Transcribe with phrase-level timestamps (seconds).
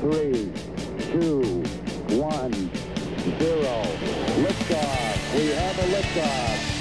[0.00, 0.52] three,
[1.12, 1.62] two,
[2.16, 2.52] one,
[3.38, 3.82] zero.
[4.42, 5.34] Liftoff.
[5.34, 6.74] We have a liftoff.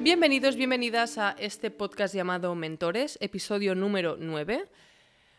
[0.00, 4.66] Bienvenidos, bienvenidas a este podcast llamado Mentores, episodio número 9.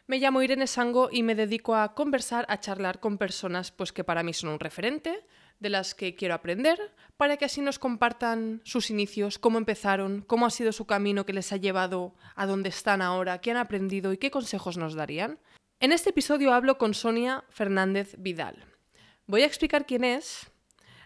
[0.09, 4.03] Me llamo Irene Sango y me dedico a conversar, a charlar con personas pues, que
[4.03, 5.23] para mí son un referente,
[5.59, 6.79] de las que quiero aprender,
[7.15, 11.33] para que así nos compartan sus inicios, cómo empezaron, cómo ha sido su camino que
[11.33, 15.37] les ha llevado a donde están ahora, qué han aprendido y qué consejos nos darían.
[15.79, 18.65] En este episodio hablo con Sonia Fernández Vidal.
[19.27, 20.49] Voy a explicar quién es,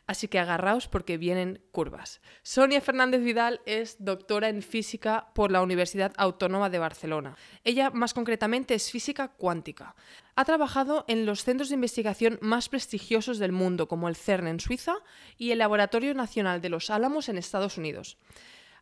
[0.05, 2.21] Así que agarraos porque vienen curvas.
[2.41, 7.38] Sonia Fernández Vidal es doctora en física por la Universidad Autónoma de Barcelona.
[7.63, 9.95] Ella más concretamente es física cuántica.
[10.35, 14.59] Ha trabajado en los centros de investigación más prestigiosos del mundo, como el CERN en
[14.59, 14.95] Suiza
[15.38, 18.17] y el Laboratorio Nacional de los Álamos en Estados Unidos.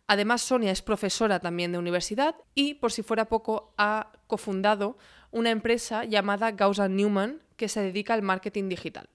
[0.08, 4.98] Además, Sonia es profesora también de universidad y, por si fuera poco, ha cofundado
[5.30, 9.08] una empresa llamada Gauss Newman que se dedica al marketing digital.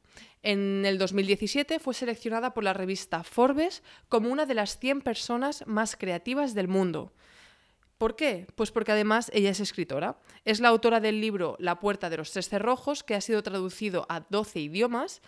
[0.45, 5.67] En el 2017 fue seleccionada por la revista Forbes como una de las 100 personas
[5.67, 7.13] más creativas del mundo.
[7.99, 8.47] ¿Por qué?
[8.55, 10.21] Pues porque además ella es escritora.
[10.45, 14.07] Es la autora del libro La puerta de los tres cerrojos, que ha sido traducido
[14.09, 15.23] a 12 idiomas,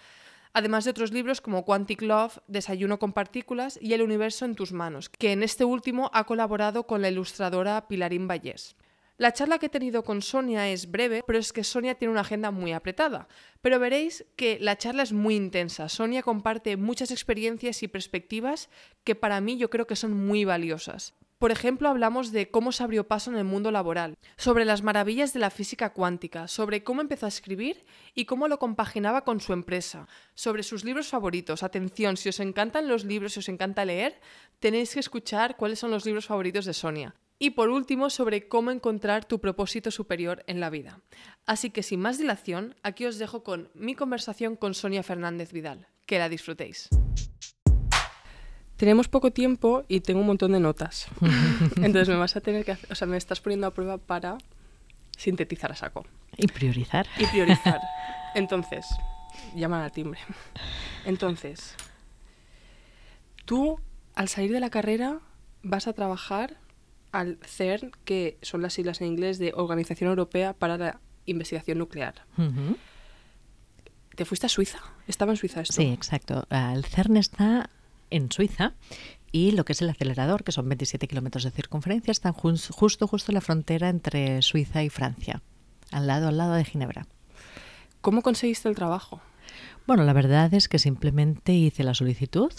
[0.53, 4.71] además de otros libros como Quantic Love, Desayuno con partículas y El universo en tus
[4.71, 8.77] manos, que en este último ha colaborado con la ilustradora Pilarín Vallés.
[9.19, 12.21] La charla que he tenido con Sonia es breve, pero es que Sonia tiene una
[12.21, 13.27] agenda muy apretada.
[13.61, 15.89] Pero veréis que la charla es muy intensa.
[15.89, 18.71] Sonia comparte muchas experiencias y perspectivas
[19.03, 21.15] que para mí yo creo que son muy valiosas.
[21.39, 25.33] Por ejemplo, hablamos de cómo se abrió paso en el mundo laboral, sobre las maravillas
[25.33, 29.53] de la física cuántica, sobre cómo empezó a escribir y cómo lo compaginaba con su
[29.53, 31.65] empresa, sobre sus libros favoritos.
[31.65, 34.21] Atención, si os encantan los libros, si os encanta leer,
[34.61, 38.71] tenéis que escuchar cuáles son los libros favoritos de Sonia y por último sobre cómo
[38.71, 41.01] encontrar tu propósito superior en la vida.
[41.47, 45.87] Así que sin más dilación, aquí os dejo con mi conversación con Sonia Fernández Vidal.
[46.07, 46.89] Que la disfrutéis.
[48.77, 51.09] Tenemos poco tiempo y tengo un montón de notas.
[51.77, 54.39] Entonces me vas a tener que hacer, o sea, me estás poniendo a prueba para
[55.17, 56.07] sintetizar a saco.
[56.37, 57.07] Y priorizar.
[57.19, 57.81] Y priorizar.
[58.35, 58.87] Entonces,
[59.55, 60.21] llaman al timbre.
[61.05, 61.75] Entonces,
[63.45, 63.81] tú
[64.15, 65.21] al salir de la carrera
[65.63, 66.57] vas a trabajar
[67.13, 72.27] al CERN, que son las siglas en inglés de Organización Europea para la Investigación Nuclear.
[74.15, 74.79] ¿Te fuiste a Suiza?
[75.07, 75.75] ¿Estaba en Suiza esto?
[75.75, 76.47] Sí, exacto.
[76.51, 77.71] El CERN está
[78.11, 78.75] en Suiza
[79.31, 82.75] y lo que es el acelerador, que son 27 kilómetros de circunferencia, está justo,
[83.07, 85.43] justo en la frontera entre Suiza y Francia,
[85.93, 87.07] al lado, al lado de Ginebra.
[88.01, 89.21] ¿Cómo conseguiste el trabajo?
[89.87, 92.53] Bueno, la verdad es que simplemente hice la solicitud,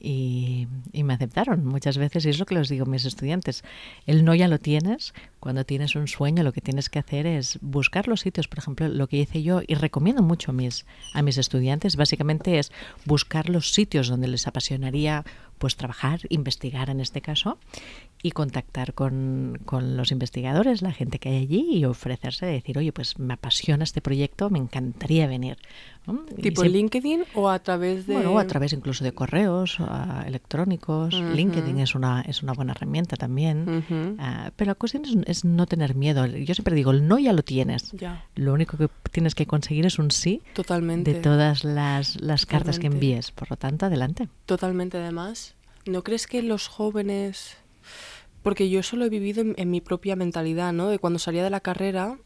[0.00, 3.62] y, me aceptaron muchas veces y es lo que les digo a mis estudiantes.
[4.06, 5.12] El no ya lo tienes.
[5.40, 8.48] Cuando tienes un sueño lo que tienes que hacer es buscar los sitios.
[8.48, 12.58] Por ejemplo, lo que hice yo y recomiendo mucho a mis, a mis estudiantes básicamente
[12.58, 12.72] es
[13.04, 15.24] buscar los sitios donde les apasionaría
[15.60, 17.58] pues trabajar, investigar en este caso
[18.22, 23.18] y contactar con, los investigadores, la gente que hay allí y ofrecerse, decir, oye, pues
[23.18, 25.58] me apasiona este proyecto, me encantaría venir.
[26.42, 28.14] ¿Tipo LinkedIn o a través de...?
[28.14, 29.78] Bueno, a través incluso de correos
[30.26, 31.14] electrónicos.
[31.14, 34.16] LinkedIn es una, es una buena herramienta también.
[34.18, 36.26] Ah, pero la cuestión es, no tener miedo.
[36.26, 37.92] Yo siempre digo, el no ya lo tienes.
[38.34, 41.14] Lo único que tienes que conseguir es un sí Totalmente.
[41.14, 43.30] de todas las, las cartas que envíes.
[43.30, 44.28] Por lo tanto, adelante.
[44.46, 45.54] Totalmente, además.
[45.86, 47.56] ¿No crees que los jóvenes...
[48.42, 50.88] Porque yo solo he vivido en, mi propia mentalidad, ¿no?
[50.88, 52.16] De cuando salía de la carrera,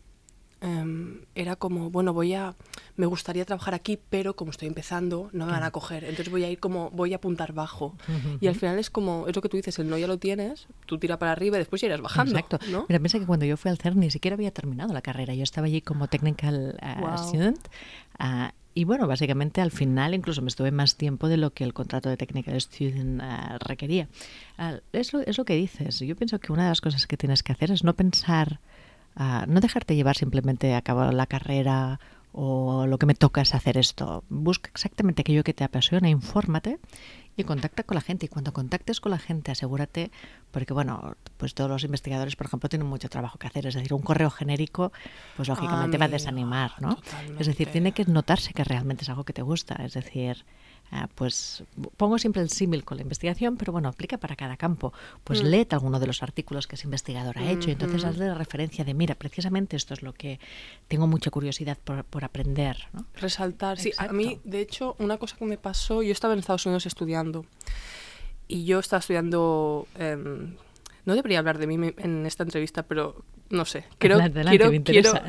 [0.64, 2.54] em, era como, bueno, voy a,
[2.97, 6.04] me gustaría trabajar aquí, pero como estoy empezando, no me van a coger.
[6.04, 7.94] Entonces voy a ir como, voy a apuntar bajo.
[8.41, 10.66] Y al final es como, es lo que tú dices, el no ya lo tienes,
[10.86, 12.32] tú tira para arriba y después ya irás bajando.
[12.32, 12.58] Exacto.
[12.88, 15.34] Mira, piensa que cuando yo fui al CERN ni siquiera había terminado la carrera.
[15.34, 17.69] Yo estaba allí como technical uh, student.
[18.19, 21.72] Uh, y bueno, básicamente al final incluso me estuve más tiempo de lo que el
[21.72, 24.09] contrato de Technical Student uh, requería.
[24.59, 26.00] Uh, es, lo, es, lo, que dices.
[26.00, 28.59] Yo pienso que una de las cosas que tienes que hacer es no pensar,
[29.16, 32.01] no dejarte llevar simplemente a cabo la carrera
[32.33, 34.25] o lo que me toca es hacer esto.
[34.28, 36.81] Busca exactamente aquello que te apasiona, infórmate
[37.37, 38.27] y contacta con la gente.
[38.27, 40.11] Y cuando contactes con la gente, asegúrate,
[40.51, 43.66] porque bueno, pues todos los investigadores, por ejemplo, tienen mucho trabajo que hacer.
[43.66, 44.93] Es decir, un correo genérico,
[45.37, 46.99] pues lógicamente va a desanimar, ¿no?
[47.39, 49.77] Es decir, tiene que notarse que realmente es algo que te gusta.
[49.84, 50.45] Es decir,
[50.94, 51.62] ah, pues
[51.96, 54.92] pongo siempre el símil con la investigación, pero bueno, aplica para cada campo.
[55.24, 55.46] Pues Mm.
[55.46, 58.84] lee alguno de los artículos que ese investigador ha hecho y entonces hazle la referencia
[58.84, 60.38] de, mira, precisamente esto es lo que
[60.88, 62.76] tengo mucha curiosidad por, por aprender.
[62.92, 63.04] ¿no?
[63.14, 63.92] Resaltar, sí.
[63.98, 67.44] A mí, de hecho, una cosa que me pasó, yo estaba en Estados Unidos estudiando
[68.48, 69.86] y yo estaba estudiando...
[69.98, 70.56] em,
[71.06, 73.84] no debería hablar de mí en esta entrevista, pero no sé.
[73.98, 74.56] Quiero, Adelante,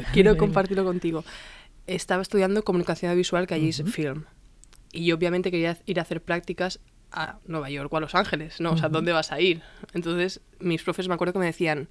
[0.38, 1.26] compartirlo contigo.
[1.86, 3.90] Estaba estudiando comunicación visual, que allí es Ujú.
[3.90, 4.26] film.
[4.96, 6.80] Y yo obviamente quería ir a hacer prácticas
[7.12, 8.72] a Nueva York o a Los Ángeles, ¿no?
[8.74, 8.90] O sea.
[8.90, 9.62] ¿dónde vas a ir?
[9.94, 11.88] Entonces, mis profes me acuerdo que me decían,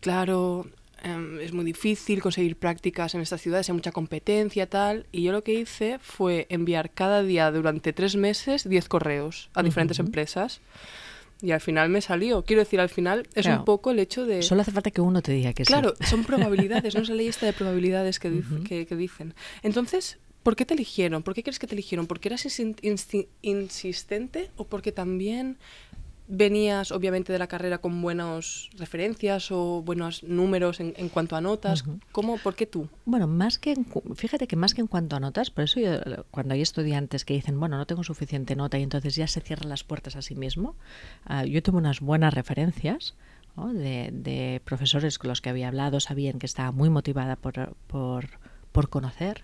[0.00, 0.66] claro,
[1.02, 5.06] em, es muy difícil conseguir prácticas en estas ciudades, hay mucha competencia, tal.
[5.12, 9.62] Y yo lo que hice fue enviar cada día durante tres meses 10 correos a
[9.62, 10.60] diferentes empresas.
[11.42, 12.42] Y al final me salió.
[12.44, 13.60] Quiero decir, al final es Claro.
[13.60, 14.42] un poco el hecho de...
[14.42, 15.72] Solo hace falta que uno te diga que sí.
[15.72, 19.32] Claro, son probabilidades, no es la ley esta de probabilidades que, que, que dicen.
[19.62, 21.22] Entonces, ¿por qué te eligieron?
[21.22, 22.06] ¿Por qué crees que te eligieron?
[22.06, 22.46] ¿Porque eras
[23.42, 25.58] insistente o porque también
[26.30, 31.40] venías, obviamente, de la carrera con buenas referencias o buenos números en, en cuanto a
[31.40, 31.82] notas?
[31.82, 31.98] Ujú.
[32.12, 32.38] ¿Cómo?
[32.38, 32.88] ¿Por qué tú?
[33.04, 35.90] Bueno, más que en fíjate que más que en cuanto a notas, por eso yo,
[36.30, 39.68] cuando hay estudiantes que dicen, bueno, no tengo suficiente nota y entonces ya se cierran
[39.68, 40.76] las puertas a sí mismo,
[41.24, 43.14] ah, yo tuve unas buenas referencias
[43.56, 43.72] ¿no?
[43.72, 48.28] de, de profesores con los que había hablado, sabían que estaba muy motivada por, por,
[48.70, 49.42] por conocer.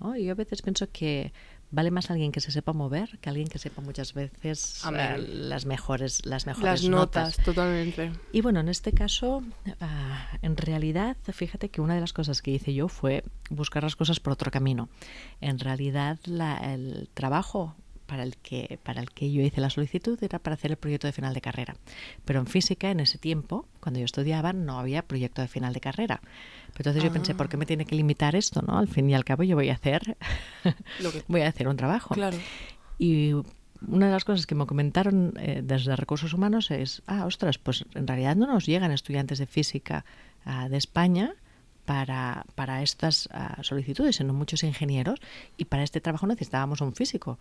[0.00, 0.16] ¿No?
[0.16, 1.32] Y yo a veces pienso que
[1.70, 5.66] vale más alguien que se sepa mover que alguien que sepa muchas veces ah, las
[5.66, 8.10] mejores las mejores Las notas, totalmente.
[8.32, 9.42] y bueno, en este caso,
[9.80, 13.96] ah, en realidad, fíjate que una de las cosas que hice yo fue buscar las
[13.96, 14.88] cosas por otro camino.
[15.42, 17.74] En realidad, la- el trabajo
[18.08, 21.06] para el, que, para el que yo hice la solicitud era para hacer el proyecto
[21.06, 21.76] de final de carrera.
[22.24, 25.80] Pero en física, en ese tiempo, cuando yo estudiaba, no había proyecto de final de
[25.80, 26.20] carrera.
[26.72, 28.62] Pero entonces yo pensé, ¿por qué me tiene que limitar esto?
[28.62, 28.78] ¿no?
[28.78, 30.16] Al fin y al cabo, yo voy a hacer,
[31.00, 32.14] Lo que- voy a hacer un trabajo.
[32.14, 32.36] Claro.
[32.98, 33.34] Y
[33.86, 37.84] una de las cosas que me comentaron eh, desde recursos humanos es, ah, ostras, pues
[37.94, 40.04] en realidad no nos llegan estudiantes de física
[40.44, 41.34] ah, de España
[41.84, 45.20] para, para estas ah, solicitudes, sino muchos ingenieros,
[45.56, 47.38] y para este trabajo necesitábamos un físico.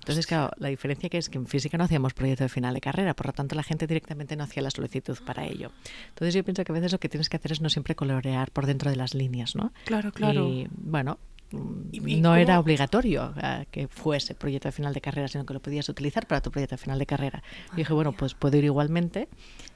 [0.00, 2.80] Entonces, claro, la diferencia que es que en física no hacíamos proyecto de final de
[2.80, 5.70] carrera, por lo tanto la gente directamente no hacía la solicitud para ello.
[6.08, 8.50] Entonces yo pienso que a veces lo que tienes que hacer es no siempre colorear
[8.50, 9.72] por dentro de las líneas, ¿no?
[9.84, 10.48] Claro, claro.
[10.48, 11.18] Y bueno,
[11.52, 15.44] mm, ¿Y- y no era obligatorio ah, que fuese proyecto de final de carrera, sino
[15.46, 17.42] que lo podías utilizar para tu proyecto de final de carrera.
[17.74, 19.28] Y dije, bueno, pues puedo ir igualmente.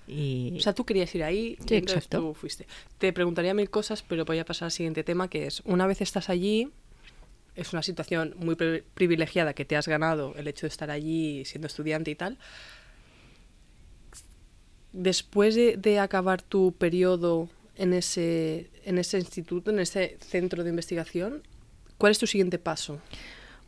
[0.06, 2.19] Y O sea, tú querías ir ahí, Sí, y entonces exacto.
[2.20, 2.67] tú fuiste.
[2.99, 6.00] Te preguntaría mil cosas, pero voy a pasar al siguiente tema, que es, una vez
[6.03, 6.70] estás allí,
[7.56, 11.45] es una situación muy pri- privilegiada que te has ganado el hecho de estar allí
[11.45, 12.39] siendo estudiante y tal.
[14.93, 20.71] Después de, de acabar tu periodo en ese, en ese instituto, en ese centro de
[20.71, 21.43] investigación,
[21.99, 23.01] ¿cuál es tu siguiente paso?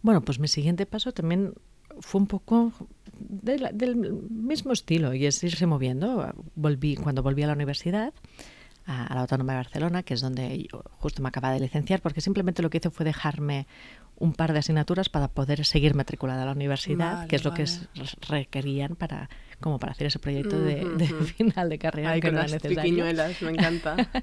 [0.02, 1.54] Bueno, pues mi siguiente paso también
[2.00, 2.72] fue un poco
[3.18, 6.32] de la- del mismo estilo y es irse moviendo.
[6.54, 8.12] Volví, cuando volví a la universidad,
[8.86, 12.20] a, la Autónoma de Barcelona, que es donde yo justo me acababa de licenciar, porque
[12.20, 13.66] simplemente lo que hice fue dejarme
[14.18, 17.52] un par de asignaturas para poder seguir matriculada a la universidad, Vale, que es lo
[17.52, 17.66] que
[18.28, 19.28] requerían para
[19.60, 20.84] como para hacer ese proyecto de,
[21.36, 23.04] final de carrera, Ay, aunque con no las necesario.
[23.04, 23.96] me encanta.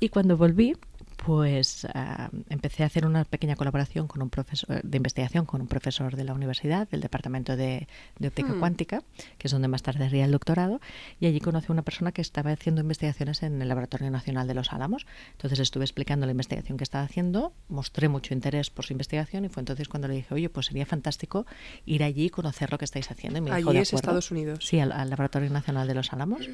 [0.00, 0.76] Y cuando volví,
[1.24, 5.68] pues ah, empecé a hacer una pequeña colaboración con un profesor de investigación con un
[5.68, 7.88] profesor de la universidad, del departamento de,
[8.18, 8.58] de óptica Hmm.
[8.58, 9.02] cuántica,
[9.38, 10.80] que es donde más tarde haría el doctorado,
[11.20, 14.54] y allí conocí a una persona que estaba haciendo investigaciones en el Laboratorio Nacional de
[14.54, 15.06] los Álamos.
[15.32, 19.48] Entonces estuve explicando la investigación que estaba haciendo, mostré mucho interés por su investigación y
[19.48, 21.46] fue entonces cuando le dije, oye, pues sería fantástico
[21.86, 23.38] ir allí y conocer lo que estáis haciendo.
[23.38, 24.00] Y me dijo, Allí "De es acuerdo".
[24.18, 24.58] Estados Unidos.
[24.66, 26.48] Sí, al, al Laboratorio Nacional de los Álamos.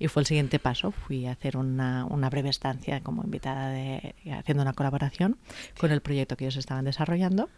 [0.00, 0.90] Y fue el siguiente paso.
[0.90, 5.36] Fui a hacer una, una breve estancia como invitada de haciendo una colaboración
[5.78, 7.48] con el proyecto que ellos estaban desarrollando.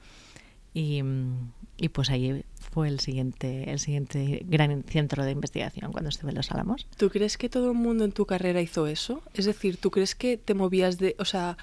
[0.75, 6.11] Y, mm, y pues ahí fue el siguiente, el siguiente gran centro de investigación cuando
[6.11, 6.87] estuve en Los Álamos.
[6.97, 9.23] ¿Tú crees que todo el mundo en tu carrera hizo eso?
[9.35, 11.57] Es decir, ¿tú crees que te movías de, o sea,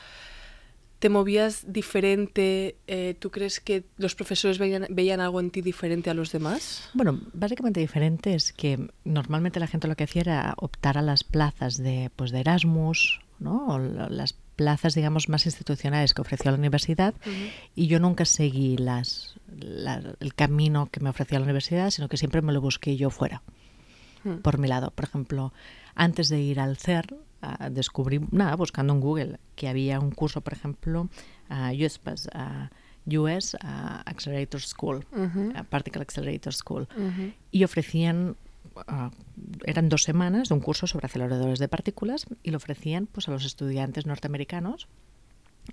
[0.99, 2.77] te movías diferente?
[2.87, 6.89] eh, ¿Tú crees que los profesores veían, veían algo en ti diferente a los demás?
[6.93, 11.23] Bueno, básicamente diferente es que normalmente la gente lo que hacía era optar a las
[11.23, 13.67] plazas de, pues, de Erasmus, ¿no?
[13.67, 17.13] O la- las plazas, digamos, más institucionales que ofreció la universidad.
[17.75, 22.17] Y yo nunca seguí las, la- el camino que me ofrecía la universidad, sino que
[22.17, 23.41] siempre me lo busqué yo fuera,
[24.23, 24.37] Hmm.
[24.41, 24.91] por mi lado.
[24.91, 25.53] Por ejemplo,
[25.93, 30.41] antes de ir al CERN, ah, descubrí, nada, buscando en Google, que había un curso,
[30.41, 31.09] por ejemplo,
[31.49, 32.29] a USPAS,
[33.07, 35.05] US Accelerator School,
[35.55, 36.87] a Particle Accelerator School,
[37.51, 38.35] y ofrecían
[39.65, 43.31] eran dos semanas de un curso sobre aceleradores de partículas y lo ofrecían pues a
[43.31, 44.87] los estudiantes norteamericanos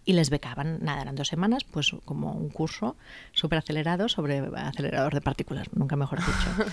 [0.04, 2.96] y les becaban, nada, eran dos semanas, pues como un curso
[3.32, 6.72] súper acelerado sobre acelerador de partículas, nunca mejor dicho.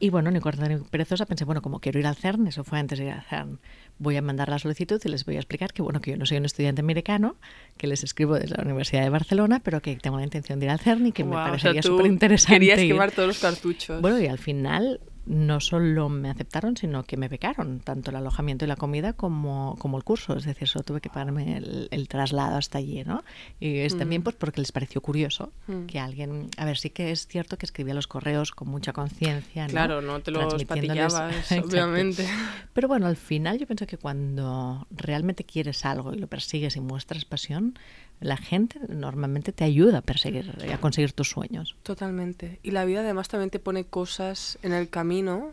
[0.00, 2.78] Y bueno, ni corta ni perezosa, pensé, bueno, como quiero ir al CERN, eso fue
[2.78, 3.58] antes de ir al CERN,
[3.98, 6.24] voy a mandar la solicitud y les voy a explicar que, bueno, que yo no
[6.24, 7.36] soy un estudiante americano,
[7.76, 10.70] que les escribo desde la Universidad de Barcelona, pero que tengo la intención de ir
[10.70, 12.60] al CERN y que me parecería súper interesante.
[12.60, 14.00] Querías quemar todos los cartuchos.
[14.00, 18.64] Bueno, y al final no solo me aceptaron, sino que me becaron, tanto el alojamiento
[18.64, 20.34] y la comida como, como el curso.
[20.36, 23.22] Es decir, solo tuve que pagarme el, traslado hasta allí, ¿no?
[23.60, 24.24] Y es también mm.
[24.24, 25.84] pues porque les pareció curioso mm.
[25.84, 26.48] que alguien...
[26.56, 29.70] A ver, sí que es cierto que escribía los correos con mucha conciencia, ¿no?
[29.70, 32.26] Claro, no te los patillabas, obviamente.
[32.72, 36.80] Pero bueno, al final yo pienso que cuando realmente quieres algo y lo persigues y
[36.80, 37.78] muestras pasión,
[38.20, 41.76] la gente normalmente te ayuda a perseguir, a conseguir tus sueños.
[41.82, 42.58] Totalmente.
[42.62, 45.52] Y la vida además también te pone cosas en el camino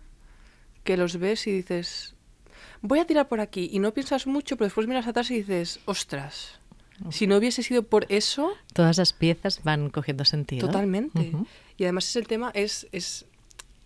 [0.84, 2.15] que los ves y dices,
[2.81, 3.69] voy a tirar por aquí.
[3.72, 6.60] Y no piensas mucho, pero después miras atrás y dices, ostras,
[7.12, 8.53] si no hubiese sido por eso...
[8.74, 10.67] Todas las piezas van cogiendo sentido.
[10.67, 11.34] Totalmente.
[11.77, 13.25] Y además es el tema, es, es...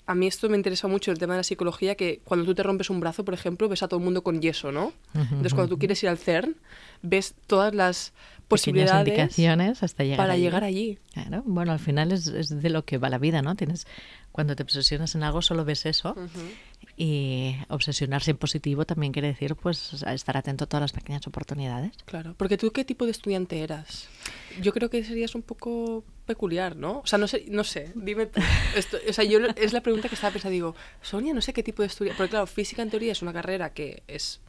[0.09, 2.63] A mí esto me interesa mucho, el tema de la psicología, que cuando tú te
[2.63, 4.91] rompes un brazo, por ejemplo, ves a todo el mundo con yeso, ¿no?
[5.13, 6.55] Entonces cuando tú quieres ir al CERN,
[7.03, 8.11] ves todas las
[8.47, 10.41] posibilidades indicaciones hasta llegar para allí.
[10.41, 10.97] llegar allí.
[11.13, 11.43] Claro.
[11.45, 13.53] Bueno, al final es, es, de lo que va la vida, ¿no?
[13.53, 13.85] Tienes
[14.31, 16.15] cuando te obsesionas en algo solo ves eso
[17.01, 21.93] y obsesionarse en positivo también quiere decir pues estar atento a todas las pequeñas oportunidades.
[22.03, 24.09] Claro, porque tú qué tipo de estudiante eras?
[24.61, 26.99] Yo creo que serías un poco peculiar, ¿no?
[26.99, 28.27] O sea, no sé, no sé, dime
[28.75, 31.63] Esto, o sea, yo es la pregunta que estaba pensando, digo, Sonia, no sé qué
[31.63, 34.41] tipo de estudiante, porque claro, física en teoría es una carrera que es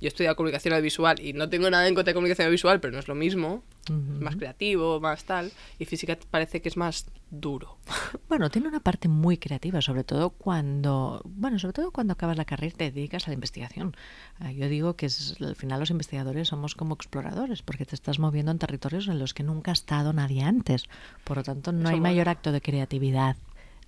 [0.00, 2.92] yo he estudiado comunicación audiovisual y no tengo nada en contra de comunicación audiovisual, pero
[2.92, 3.62] no es lo mismo.
[3.88, 5.52] Más creativo, más tal.
[5.78, 7.78] Y física parece que es más duro.
[8.28, 12.44] Bueno, tiene una parte muy creativa, sobre todo cuando, bueno, sobre todo cuando acabas la
[12.44, 13.96] carrera y te dedicas a la investigación.
[14.40, 18.18] Ah, yo digo que es, al final los investigadores somos como exploradores, porque te estás
[18.18, 20.84] moviendo en territorios en los que nunca ha estado nadie antes.
[21.24, 23.36] Por lo tanto, no hay mayor acto de creatividad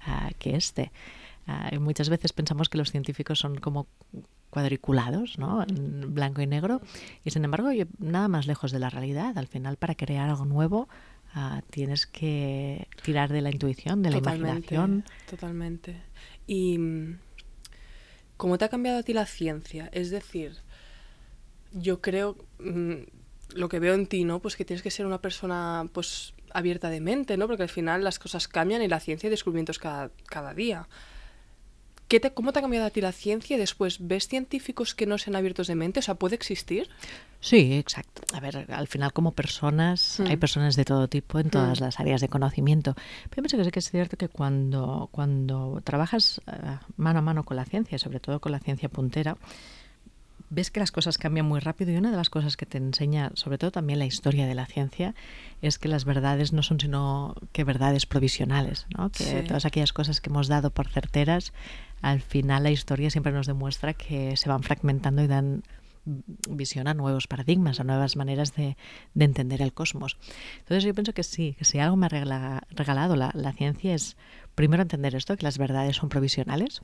[0.07, 0.93] uh, que este.
[1.49, 3.89] Uh, muchas veces pensamos que los científicos son como
[4.51, 5.63] cuadriculados, ¿no?
[5.63, 6.81] En blanco y negro.
[7.25, 9.37] Y sin embargo, nada más lejos de la realidad.
[9.37, 10.89] Al final, para crear algo nuevo,
[11.37, 15.05] uh, tienes que tirar de la intuición, de la imaginación.
[15.29, 15.97] Totalmente.
[16.47, 16.79] Y
[18.37, 20.57] cómo te ha cambiado a ti la ciencia, es decir,
[21.73, 22.95] yo creo mm,
[23.55, 24.41] lo que veo en ti, ¿no?
[24.41, 27.47] Pues que tienes que ser una persona, pues abierta de mente, ¿no?
[27.47, 30.89] Porque al final las cosas cambian y la ciencia y descubrimientos cada, cada día.
[32.35, 35.37] ¿Cómo te ha cambiado a ti la ciencia y después ves científicos que no sean
[35.37, 36.01] abiertos de mente?
[36.01, 36.89] O sea, ¿puede existir?
[37.41, 38.23] Sí, exacto.
[38.35, 40.41] A ver, al final como personas, hay mm.
[40.41, 41.85] personas de todo tipo en todas mm.
[41.85, 42.95] las áreas de conocimiento.
[43.29, 47.45] Pero pienso que sí que es cierto que cuando, cuando trabajas eh, mano a mano
[47.45, 49.37] con la ciencia, sobre todo con la ciencia puntera,
[50.51, 53.31] ves que las cosas cambian muy rápido y una de las cosas que te enseña,
[53.35, 55.15] sobre todo también la historia de la ciencia,
[55.63, 59.11] es que las verdades no son sino que verdades provisionales, ¿no?
[59.11, 61.53] que todas aquellas cosas que hemos dado por certeras,
[62.01, 65.63] al final la historia siempre nos demuestra que se van fragmentando y dan
[66.49, 68.77] visión a nuevos paradigmas, a nuevas maneras de,
[69.15, 70.17] de entender el cosmos.
[70.61, 74.17] Entonces yo pienso que sí, que si algo me ha regalado la, la ciencia es
[74.55, 76.81] primero entender esto, que las verdades son provisionales,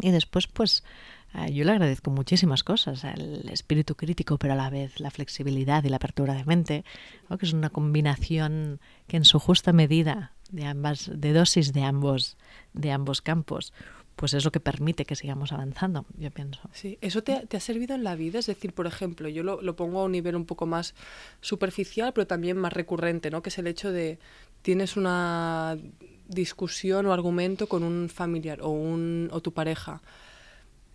[0.00, 0.84] y después pues
[1.32, 5.84] Ah, yo le agradezco muchísimas cosas, el espíritu crítico, pero a la vez la flexibilidad
[5.84, 6.84] y la apertura de mente,
[7.28, 12.38] que es una combinación que en su justa medida de ambas, de dosis de ambos,
[12.72, 13.74] de ambos campos,
[14.18, 16.60] pues es lo que permite que sigamos avanzando, yo pienso.
[16.72, 18.40] Sí, ¿eso te, ha servido en la vida?
[18.40, 20.96] Es decir, por ejemplo, yo lo, lo, pongo a un nivel un poco más
[21.40, 23.42] superficial, pero también más recurrente, ¿no?
[23.42, 24.18] Que es el hecho de
[24.62, 25.78] tienes una
[26.26, 30.02] discusión o argumento con un familiar o, un, o tu pareja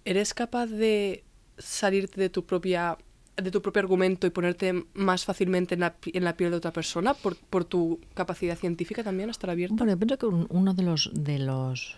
[0.06, 1.24] ¿eres capaz de
[1.58, 2.98] salirte de tu propia
[3.36, 6.72] de tu propio argumento y ponerte más fácilmente en la, en la piel de otra
[6.72, 9.76] persona por, por, tu capacidad científica también estar abierto?
[9.76, 11.98] Bueno, yo pienso que uno de los, de los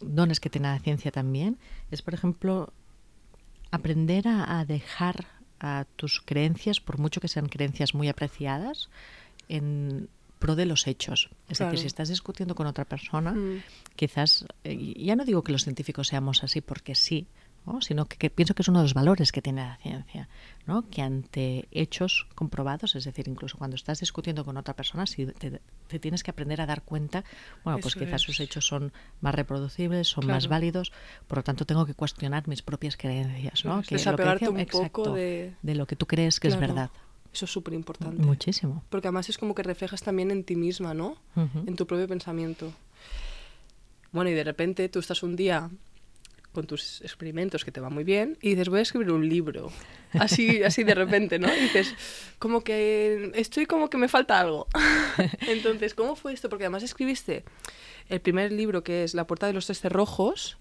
[0.00, 1.58] dones que tiene la ciencia también
[1.90, 2.72] es, por ejemplo,
[3.70, 5.26] aprender a, a dejar
[5.60, 8.88] a tus creencias, por mucho que sean creencias muy apreciadas,
[9.48, 10.08] en
[10.40, 11.30] pro de los hechos.
[11.48, 13.62] Es decir, si estás discutiendo con otra persona, mm.
[13.94, 17.28] quizás, eh, ya no digo que los científicos seamos así porque sí,
[17.80, 20.28] sino que, pienso que es uno de los valores que tiene la ciencia,
[20.66, 20.88] ¿no?
[20.90, 25.60] que ante hechos comprobados, es decir, incluso cuando estás discutiendo con otra persona, si te,
[25.98, 27.24] tienes que aprender a dar cuenta,
[27.64, 30.92] bueno, pues quizás sus hechos son más reproducibles, son más válidos,
[31.28, 33.82] por lo tanto tengo que cuestionar mis propias creencias, ¿no?
[33.82, 35.54] que, lo un poco de...
[35.62, 36.90] lo que tú crees que es verdad.
[37.32, 38.20] Eso es súper importante.
[38.20, 38.82] Muchísimo.
[38.90, 41.16] Porque además es como que reflejas también en ti misma, ¿no?
[41.36, 42.72] En tu propio pensamiento.
[44.10, 45.70] Bueno, y de repente tú estás un día
[46.52, 49.70] con tus experimentos que te va muy bien y dices, voy a escribir un libro.
[50.12, 51.54] Así, así de repente, ¿no?
[51.54, 51.94] Y dices,
[52.38, 54.66] como que estoy como que me falta algo.
[55.48, 56.48] Entonces, ¿cómo fue esto?
[56.48, 57.44] Porque además escribiste
[58.08, 60.58] el primer libro que es La puerta de los tres cerrojos,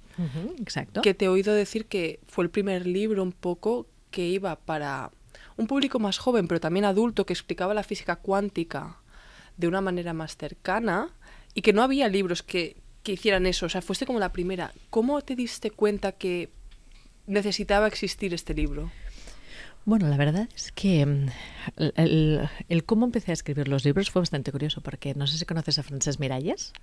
[0.59, 1.01] exacto.
[1.01, 5.11] que te he oído decir que fue el primer libro un poco que iba para
[5.57, 8.97] un público más joven, pero también adulto, que explicaba la física cuántica
[9.57, 11.13] de una manera más cercana
[11.53, 12.77] y que no había libros que,
[13.09, 13.65] que hicieran eso.
[13.65, 14.71] O sea, fuiste como la primera.
[14.89, 16.49] ¿Cómo te diste cuenta que
[17.25, 18.91] necesitaba existir este libro?
[19.85, 21.27] Bueno, la verdad es que mm,
[21.95, 25.45] el, el, cómo empecé a escribir los libros fue bastante curioso, porque no sé si
[25.45, 26.73] conoces a Francesc Miralles.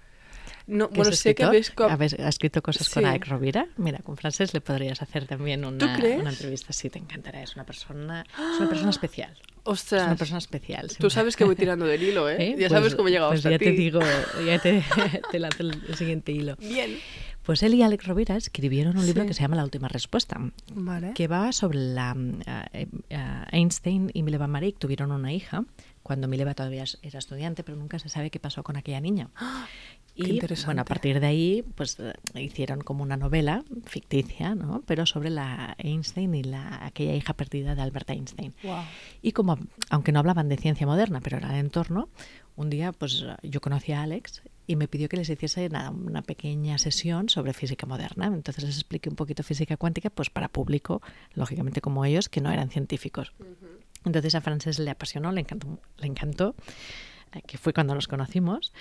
[0.67, 1.73] No, bueno, sé que habéis...
[1.79, 3.69] ha escrito cosas con Ike Rovira.
[3.77, 6.73] Mira, con Francesc le podrías hacer también una, una entrevista.
[6.73, 7.43] Sí, te encantará.
[7.43, 9.37] Es una persona, es una persona especial.
[9.67, 10.03] Ostras.
[10.03, 10.91] Es una persona especial.
[10.99, 12.51] Tú sabes que voy tirando del hilo, ¿eh?
[12.51, 13.65] Ya pues, sabes cómo he llegado pues hasta ya ti.
[13.67, 14.01] te digo,
[14.47, 14.83] ya te,
[15.31, 16.57] te lanzo el siguiente hilo.
[16.57, 16.99] Bien.
[17.43, 20.41] Pues él y Alex Rovira escribieron un libro que se llama La última respuesta,
[20.75, 21.13] Vale.
[21.15, 22.17] que va sobre la
[22.73, 25.65] eh, eh, Einstein y Mileva Marik tuvieron una hija
[26.03, 29.29] cuando Mileva todavía era estudiante, pero nunca se sabe qué pasó con aquella niña.
[30.19, 34.83] Y bueno, a partir de ahí, pues eh, hicieron como una novela ficticia, ¿no?
[34.87, 38.55] Pero sobre la Einstein y la aquella hija perdida de Albert Einstein.
[38.63, 38.83] Wow.
[39.21, 39.59] Y como,
[39.91, 42.09] aunque no hablaban de ciencia moderna, pero era de entorno,
[42.57, 46.23] un día pues yo conocí a Alex y me pidió que les hiciese nada, una
[46.23, 48.27] pequeña sesión sobre física moderna.
[48.27, 51.03] Entonces les expliqué un poquito física cuántica, pues para público,
[51.35, 53.35] lógicamente como ellos, que no eran científicos.
[54.07, 56.55] Entonces a Frances le apasionó, le encantó, le encantó
[57.33, 58.73] eh, que fue cuando nos conocimos,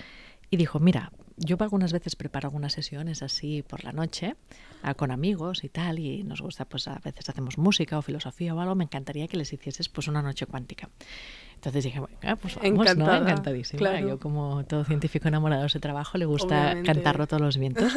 [0.50, 4.36] y dijo, mira, yo algunas veces preparo algunas sesiones así por la noche
[4.82, 8.54] ah, con amigos y tal, y nos gusta, pues a veces hacemos música o filosofía
[8.54, 10.88] o algo, me encantaría que les hicieses pues una noche cuántica.
[11.56, 13.14] Entonces dije, bueno, pues vamos, ¿no?
[13.14, 13.78] Encantadísima.
[13.78, 14.08] claro.
[14.08, 16.92] Yo como todo científico enamorado de ese trabajo, le gusta Obviamente.
[16.92, 17.92] cantarlo todos los vientos.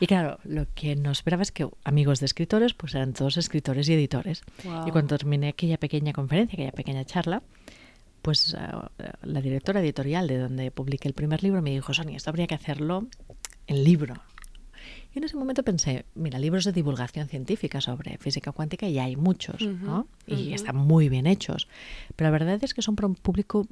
[0.00, 3.88] Y claro, lo que nos esperaba es que amigos de escritores, pues eran todos escritores
[3.88, 4.42] y editores.
[4.86, 7.42] Y cuando terminé aquella pequeña conferencia, aquella pequeña charla,
[8.22, 8.90] pues ah,
[9.22, 12.54] la directora editorial de donde publiqué el primer libro me dijo, Sonia, esto habría que
[12.54, 13.06] hacerlo
[13.66, 14.14] en libro.
[15.14, 19.16] Y en ese momento pensé, mira, libros de divulgación científica sobre física cuántica ya hay
[19.16, 20.06] muchos, ¿no?
[20.26, 21.68] Y están muy bien hechos.
[22.14, 23.66] Pero la verdad es que son para un público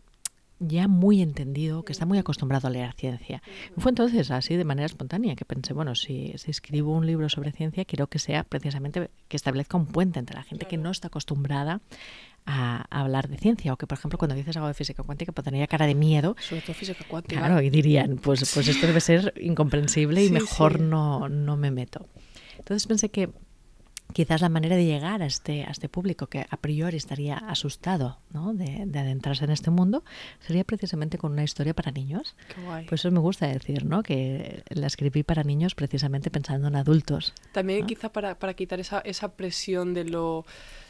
[0.58, 3.42] ya muy entendido, que está muy acostumbrado a leer ciencia.
[3.76, 7.52] Fue entonces así de manera espontánea que pensé, bueno, si, si escribo un libro sobre
[7.52, 11.08] ciencia, quiero que sea precisamente que establezca un puente entre la gente que no está
[11.08, 11.80] acostumbrada
[12.46, 15.32] a, a hablar de ciencia o que, por ejemplo, cuando dices algo de física cuántica,
[15.32, 16.36] pues tendría cara de miedo.
[16.40, 17.40] Sobre todo física cuántica.
[17.40, 20.84] Claro, y dirían, pues, pues esto debe ser incomprensible y Sí, mejor sí.
[20.84, 22.06] no, no me meto.
[22.58, 23.30] Entonces pensé que
[24.12, 28.18] quizás la manera de llegar a este, a este público que a priori estaría asustado
[28.32, 28.54] ¿no?
[28.54, 30.04] de, de adentrarse en este mundo
[30.40, 32.34] sería precisamente con una historia para niños.
[32.54, 32.86] Qué guay.
[32.86, 34.02] Pues eso me gusta decir, ¿no?
[34.02, 37.34] Que la escribí para niños precisamente pensando en adultos.
[37.52, 37.86] También ¿no?
[37.88, 40.46] quizá para, para quitar esa, esa presión de lo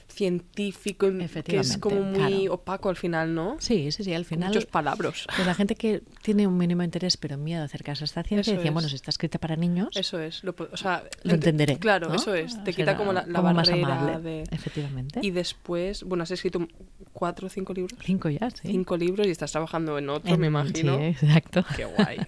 [0.09, 2.55] científico, en- que es como muy claro.
[2.55, 3.57] opaco al final, ¿no?
[3.59, 4.49] Sí, sí, sí, al final...
[4.49, 5.27] Muchos palabras.
[5.35, 8.53] Pues la gente que tiene un mínimo interés pero miedo a acercarse a esta ciencia
[8.55, 8.73] decía, es.
[8.75, 10.43] bueno, si está escrita para niños, Eso es.
[10.45, 11.79] Lo, po- o sea, lo ente- entenderé.
[11.79, 12.15] Claro, ¿no?
[12.15, 12.63] eso es.
[12.65, 14.43] Te quita como la, la como más barrera amable, de...
[14.51, 15.21] Efectivamente.
[15.23, 16.67] Y después, bueno, has escrito
[17.13, 17.99] cuatro o cinco libros.
[18.05, 18.61] Cinco ya, sí.
[18.69, 20.97] Cinco libros y estás trabajando en otro, En- me imagino.
[20.99, 21.65] Sí, exacto.
[21.77, 22.19] Qué guay.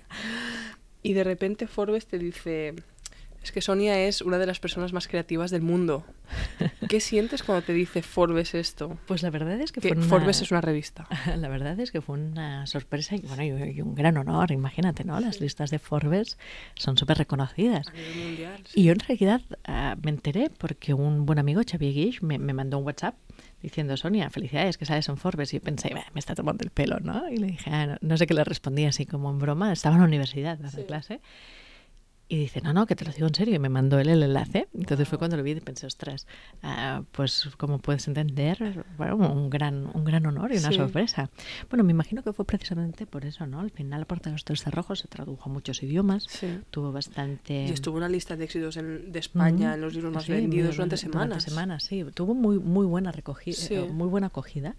[1.00, 2.74] Y de repente Forbes te dice,
[3.48, 6.04] es que Sonia es una de las personas más creativas del mundo.
[6.86, 8.98] ¿Qué sientes cuando te dice Forbes esto?
[9.06, 10.06] Pues la verdad es que, Que fue una...
[10.06, 11.08] Forbes es una revista.
[11.38, 15.18] La verdad es que fue una sorpresa y, bueno, y, un gran honor, imagínate, ¿no?
[15.18, 16.36] Las listas de Forbes
[16.74, 17.86] son súper reconocidas.
[18.74, 22.52] Y yo en realidad ah, me enteré porque un buen amigo, Xavier Guix, me, me
[22.52, 23.14] mandó un WhatsApp
[23.62, 25.54] diciendo, Sonia, felicidades que sales en Forbes.
[25.54, 27.30] Y pensé, "Bah, me está tomando el pelo, ¿no?
[27.30, 29.72] Y le dije, "Ah, no, no sé qué le respondí así como en broma.
[29.72, 30.84] Estaba en la universidad dando Sí.
[30.84, 31.20] clase.
[32.30, 33.54] Y dice, no, no, que te lo digo en serio.
[33.54, 34.68] Y me mandó él el enlace.
[34.74, 36.26] Entonces fue cuando lo vi y pensé, ostras,
[36.62, 40.74] ah, pues como puedes entender, bueno, un gran, un gran honor y una Sí.
[40.76, 41.30] sorpresa.
[41.70, 43.60] Bueno, me imagino que fue precisamente por eso, ¿no?
[43.60, 46.26] Al final, la Puerta de los Tres Cerrojos se tradujo a muchos idiomas.
[46.28, 46.60] Sí.
[46.70, 47.64] Tuvo bastante...
[47.66, 49.74] Y estuvo una lista de éxitos en- de España, Ujú.
[49.76, 51.42] en los libros más Sí, vendidos muy- durante semanas.
[51.42, 52.04] semanas, sí.
[52.12, 53.74] Tuvo muy, muy buena recogida, Sí.
[53.90, 54.76] muy buena acogida.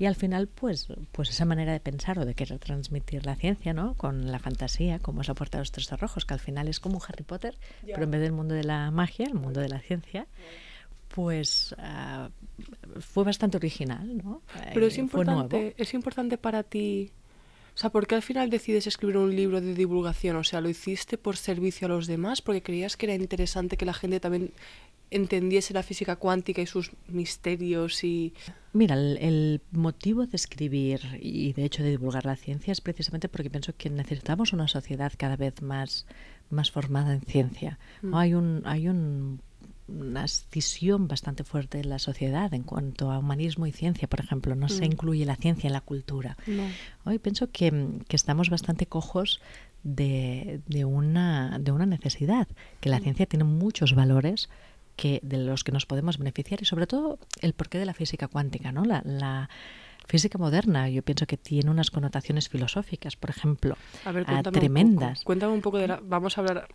[0.00, 3.72] Y al final, pues, pues esa manera de pensar o de querer transmitir la ciencia,
[3.74, 3.94] ¿no?
[3.94, 6.79] Con la fantasía, como es la puerta de los tres cerrojos, que al final es
[6.80, 9.68] como un Harry Potter, pero en vez del mundo de la magia, el mundo de
[9.68, 10.26] la ciencia,
[11.14, 12.30] pues ah,
[13.00, 14.42] fue bastante original, ¿no?
[14.72, 17.10] Pero es Eh, importante, es importante para ti.
[17.74, 20.36] O sea, ¿por qué al final decides escribir un libro de divulgación?
[20.36, 22.42] O sea, ¿lo hiciste por servicio a los demás?
[22.42, 24.52] ¿Porque creías que era interesante que la gente también
[25.10, 28.32] entendiese la física cuántica y sus misterios y...
[28.72, 33.28] Mira, el, el, motivo de escribir y de hecho de divulgar la ciencia es precisamente
[33.28, 36.06] porque pienso que necesitamos una sociedad cada vez más,
[36.50, 37.78] más formada en ciencia.
[38.02, 38.14] Mm.
[38.14, 39.40] Hay un, hay un
[39.90, 44.54] una escisión bastante fuerte en la sociedad en cuanto a humanismo y ciencia, por ejemplo.
[44.54, 44.70] No mm.
[44.70, 46.36] se incluye la ciencia en la cultura.
[46.46, 46.62] No.
[47.04, 49.40] Hoy pienso que, que, estamos bastante cojos
[49.82, 52.48] de, de, una, de una necesidad,
[52.80, 53.02] que la mm.
[53.02, 54.48] ciencia tiene muchos valores
[54.96, 58.28] que, de los que nos podemos beneficiar y sobre todo el porqué de la física
[58.28, 58.84] cuántica, ¿no?
[58.84, 59.48] La, la
[60.10, 65.20] física moderna yo pienso que tiene unas connotaciones filosóficas, por ejemplo, a ver, uh, tremendas.
[65.20, 66.00] Un cuéntame un poco de la...
[66.02, 66.68] Vamos a hablar...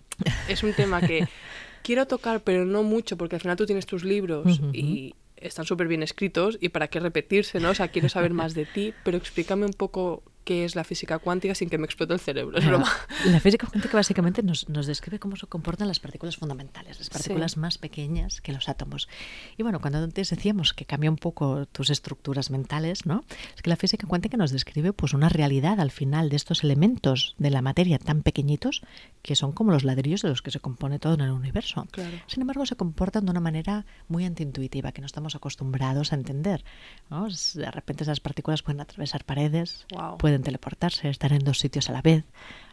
[0.47, 1.27] Es un tema que
[1.83, 4.75] quiero tocar, pero no mucho, porque al final tú tienes tus libros uh -huh.
[4.75, 7.69] y están súper bien escritos y para qué repetirse, ¿no?
[7.71, 11.19] O sea, quiero saber más de ti, pero explícame un poco qué es la física
[11.19, 12.61] cuántica sin que me explote el cerebro.
[12.61, 12.89] Broma.
[13.25, 17.53] La física cuántica básicamente nos, nos, describe cómo se comportan las partículas fundamentales, las partículas
[17.53, 17.59] sí.
[17.59, 19.09] más pequeñas que los átomos.
[19.57, 23.25] Y bueno, cuando antes decíamos que cambia un poco tus estructuras mentales, ¿no?
[23.55, 27.35] Es que la física cuántica nos describe pues una realidad al final de estos elementos
[27.37, 28.83] de la materia tan pequeñitos
[29.21, 31.87] que son como los ladrillos de los que se compone todo en el universo.
[31.89, 32.17] Claro.
[32.27, 36.63] Sin embargo, se comportan de una manera muy antiintuitiva que no estamos acostumbrados a entender.
[37.09, 37.27] ¿no?
[37.27, 40.17] De repente esas partículas pueden atravesar paredes, wow.
[40.19, 42.25] pueden teleportarse, estar en dos sitios a la vez.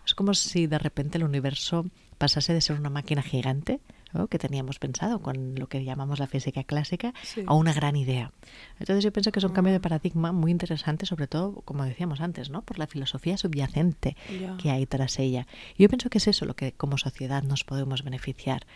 [0.07, 1.87] Es como si de repente el universo
[2.19, 3.81] pasase de ser una máquina gigante
[4.13, 4.29] ¿no?
[4.29, 7.43] que teníamos pensado con lo que llamamos la física clásica sí.
[7.47, 8.33] a una gran idea.
[8.79, 12.21] Entonces yo pienso que es un cambio de paradigma muy interesante, sobre todo, como decíamos
[12.21, 12.63] antes, ¿no?
[12.63, 14.57] por la filosofía subyacente yeah.
[14.57, 15.47] que hay tras ella.
[15.79, 18.67] Yo pienso que es eso lo que como sociedad nos podemos beneficiar.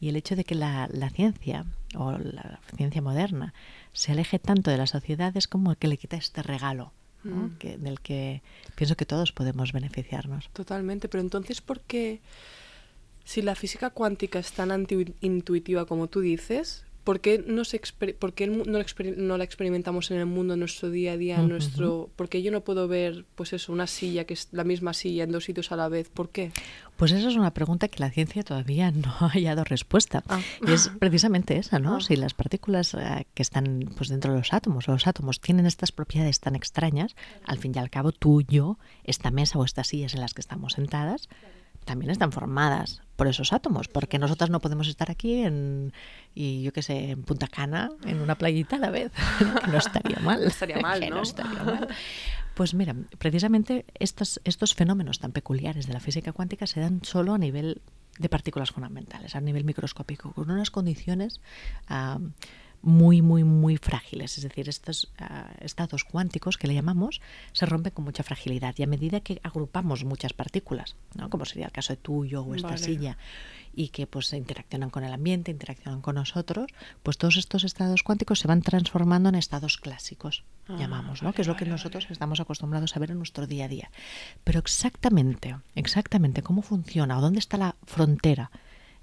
[0.00, 1.64] Y el hecho de que la, la ciencia
[1.96, 3.54] o la ciencia moderna
[3.92, 6.92] se aleje tanto de la sociedad es como que le quita este regalo
[7.24, 7.48] ¿no?
[7.48, 7.58] Mm.
[7.58, 8.42] que, del que
[8.74, 10.48] pienso que todos podemos beneficiarnos.
[10.52, 12.20] Totalmente, pero entonces, ¿por qué,
[13.24, 17.80] si la física cuántica es tan anti-intuitiva como tú dices, ¿por qué, no, se
[18.18, 18.84] por qué no, la
[19.16, 22.10] no, la experimentamos en el mundo, en nuestro día a día, en nuestro...
[22.16, 25.24] ¿Por qué yo no puedo ver, pues eso, una silla que es la misma silla
[25.24, 26.08] en dos sitios a la vez?
[26.08, 26.50] ¿Por qué?
[26.96, 30.22] Pues esa es una pregunta que la ciencia todavía no ha hallado respuesta.
[30.28, 30.40] Ah.
[30.66, 31.96] Y es precisamente esa, ¿no?
[31.96, 32.00] Ah.
[32.00, 32.98] Si las partículas uh,
[33.34, 37.14] que están pues, dentro de los átomos, o los átomos tienen estas propiedades tan extrañas,
[37.44, 40.40] al fin y al cabo tú, yo, esta mesa o estas sillas en las que
[40.40, 41.28] estamos sentadas,
[41.84, 45.92] también están formadas por esos átomos, porque nosotras no podemos estar aquí en,
[46.34, 49.78] y yo qué sé, en Punta Cana, en una playita a la vez, que no
[49.78, 50.42] estaría mal.
[50.42, 51.16] Estaría mal, ¿no?
[51.16, 51.88] no estaría mal.
[52.54, 57.34] Pues mira, precisamente estos, estos fenómenos tan peculiares de la física cuántica se dan solo
[57.34, 57.82] a nivel
[58.18, 61.40] de partículas fundamentales, a nivel microscópico, con unas condiciones
[61.90, 62.20] uh,
[62.84, 64.36] muy, muy, muy frágiles.
[64.36, 67.20] Es decir, estos uh, estados cuánticos que le llamamos
[67.52, 71.30] se rompen con mucha fragilidad y a medida que agrupamos muchas partículas, ¿no?
[71.30, 72.78] como sería el caso de tuyo o esta vale.
[72.78, 73.16] silla,
[73.74, 76.70] y que pues interaccionan con el ambiente, interaccionan con nosotros,
[77.02, 81.26] pues todos estos estados cuánticos se van transformando en estados clásicos, Ah, llamamos, ¿no?
[81.26, 83.68] vale, que es lo que vale, nosotros estamos acostumbrados a ver en nuestro día a
[83.68, 83.90] día.
[84.44, 88.50] Pero exactamente, exactamente cómo funciona o dónde está la frontera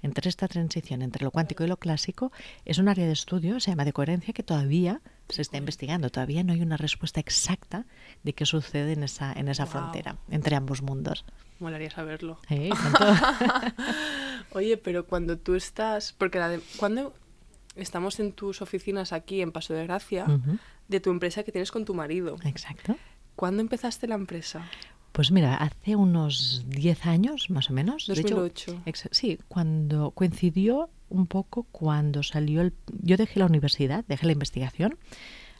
[0.02, 2.32] entre esta transición entre lo cuántico y lo clásico
[2.64, 6.10] es un área de estudio, se llama de coherencia, que todavía se está investigando.
[6.10, 7.86] Todavía no hay una respuesta exacta
[8.22, 9.72] de qué sucede en esa, en esa Wow.
[9.72, 11.24] frontera entre ambos mundos.
[11.60, 12.38] Molaría saberlo.
[12.50, 12.70] ¿Eh?
[14.52, 17.14] Oye, pero cuando tú estás, porque la de, cuando
[17.76, 20.26] estamos en tus oficinas aquí en Paso de Gracia,
[20.88, 22.96] de tu empresa que tienes con tu marido, Exacto.
[23.36, 24.68] ¿cuándo empezaste la empresa?
[25.12, 28.06] Pues mira, hace unos 10 años más o menos.
[28.06, 28.82] de hecho, 2008.
[28.86, 32.72] ex- sí, cuando coincidió un poco cuando salió el...
[33.02, 34.96] Yo dejé la universidad, dejé la investigación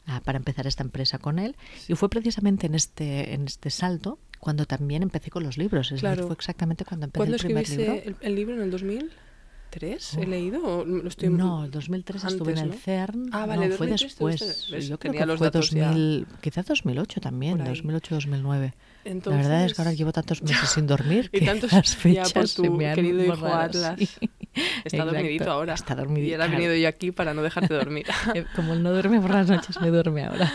[0.07, 1.55] ah, para empezar esta empresa con él
[1.87, 5.91] y fue precisamente en este, en este salto cuando también empecé con los libros.
[5.91, 6.15] Es Claro.
[6.15, 7.93] decir, fue exactamente cuando empecé ¿Cuándo el primer libro.
[7.93, 8.55] el, el libro?
[8.55, 10.13] ¿En el 2003?
[10.15, 10.25] ¿He Oh.
[10.25, 10.63] leído?
[10.79, 12.83] ¿O lo estoy No, el 2003 estuve en el antes, ¿no?
[12.83, 13.29] CERN.
[13.31, 14.01] Ah, vale, no, fue 2003
[14.39, 14.87] después.
[14.87, 15.89] Yo creo que los fue datos ya.
[15.89, 17.73] 2000, quizás 2008 también, Por ahí.
[17.81, 18.73] 2008-2009.
[19.05, 21.93] Entonces, La verdad es que ahora llevo tantos meses sin dormir Y que tantos- las
[21.95, 23.99] ya, fechas por se tu me han querido hijo Atlas.
[23.99, 24.29] sí.
[24.85, 25.73] Está dormidito ahora.
[25.73, 26.29] Está dormidito.
[26.29, 28.05] Y ahora he venido yo aquí para no dejarte dormir.
[28.35, 30.51] Eh, Como él no duerme por las noches, me duerme ahora.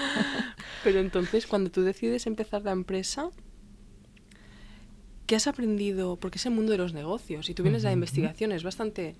[0.84, 3.30] Pero entonces, cuando tú decides empezar la empresa,
[5.26, 6.16] ¿qué has aprendido?
[6.16, 9.14] Porque es el mundo de los negocios y tú vienes de la investigación, es bastante...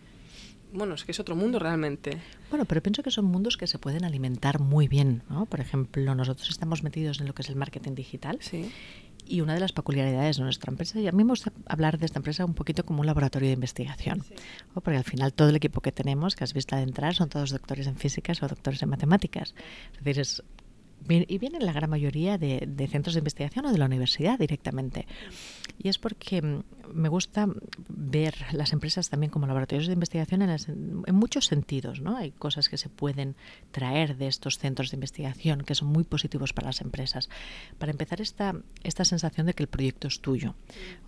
[0.72, 2.18] Bueno, es que es otro mundo realmente.
[2.50, 5.46] Bueno, pero pienso que son mundos que se pueden alimentar muy bien, ¿no?
[5.46, 8.70] Por ejemplo, nosotros estamos metidos en lo que es el marketing digital Sí.
[9.28, 12.06] Y una de las peculiaridades de nuestra empresa, y a mí me gusta hablar de
[12.06, 14.24] esta empresa un poquito como un laboratorio de investigación,
[14.74, 17.50] porque al final todo el equipo que tenemos, que has visto al entrar, son todos
[17.50, 19.54] doctores en físicas o doctores en matemáticas.
[19.92, 20.42] Es decir, es
[21.08, 25.06] y vienen la gran mayoría de, de, centros de investigación o de la universidad directamente.
[25.76, 26.62] Y es porque mm,
[26.94, 27.46] me gusta
[27.88, 30.50] ver las empresas también como laboratorios de investigación en,
[31.06, 32.00] en, muchos sentidos.
[32.00, 32.16] ¿no?
[32.16, 33.36] Hay cosas que se pueden
[33.70, 37.28] traer de estos centros de investigación que son muy positivos para las empresas.
[37.78, 40.54] Para empezar, esta, esta sensación de que el proyecto es tuyo.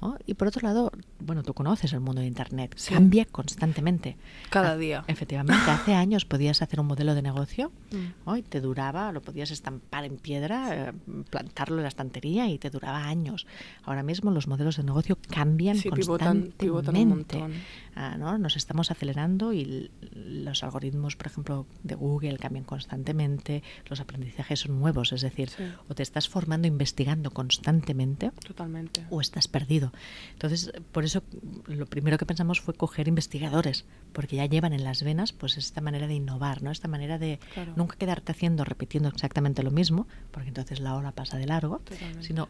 [0.03, 0.19] ¿no?
[0.27, 2.93] Y por otro lado, bueno, tú conoces el mundo de Internet, Sí.
[2.95, 4.17] cambia constantemente.
[4.51, 5.05] Cada Ha- día.
[5.07, 8.27] Efectivamente, hace años podías hacer un modelo de negocio Mm.
[8.27, 8.37] ¿no?
[8.37, 10.93] y te duraba, lo podías estampar en piedra, eh,
[11.31, 13.47] plantarlo en la estantería y te duraba años.
[13.85, 16.57] Ahora mismo los modelos de negocio cambian Sí, pivotan, constantemente.
[16.59, 17.53] pivotan un montón.
[17.97, 18.39] Ah, ¿no?
[18.39, 24.79] Nos estamos acelerando y los algoritmos, por ejemplo, de Google cambian constantemente, los aprendizajes son
[24.79, 25.65] nuevos, es decir, Sí.
[25.89, 29.05] o te estás formando investigando constantemente Totalmente.
[29.11, 29.93] o estás perdido.
[30.33, 31.23] Entonces, por eso
[31.67, 35.81] lo primero que pensamos fue coger investigadores, porque ya llevan en las venas pues esta
[35.81, 36.71] manera de innovar, ¿no?
[36.71, 37.73] Esta manera de Claro.
[37.77, 42.23] nunca quedarte haciendo, repitiendo exactamente lo mismo, porque entonces la hora pasa de largo, Totalmente.
[42.27, 42.49] sino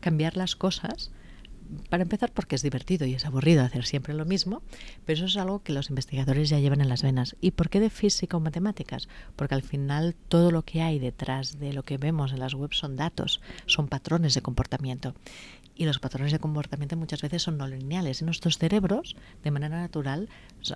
[0.00, 1.10] cambiar las cosas.
[1.88, 4.62] Para empezar, porque es divertido y es aburrido hacer siempre lo mismo,
[5.04, 7.36] pero eso es algo que los investigadores ya llevan en las venas.
[7.40, 9.08] ¿Y por qué de física o matemáticas?
[9.36, 12.78] Porque al final todo lo que hay detrás de lo que vemos en las webs
[12.78, 15.14] son datos, son patrones de comportamiento.
[15.76, 18.22] Y los patrones de comportamiento muchas veces son no lineales.
[18.22, 20.28] Y nuestros cerebros, de manera natural,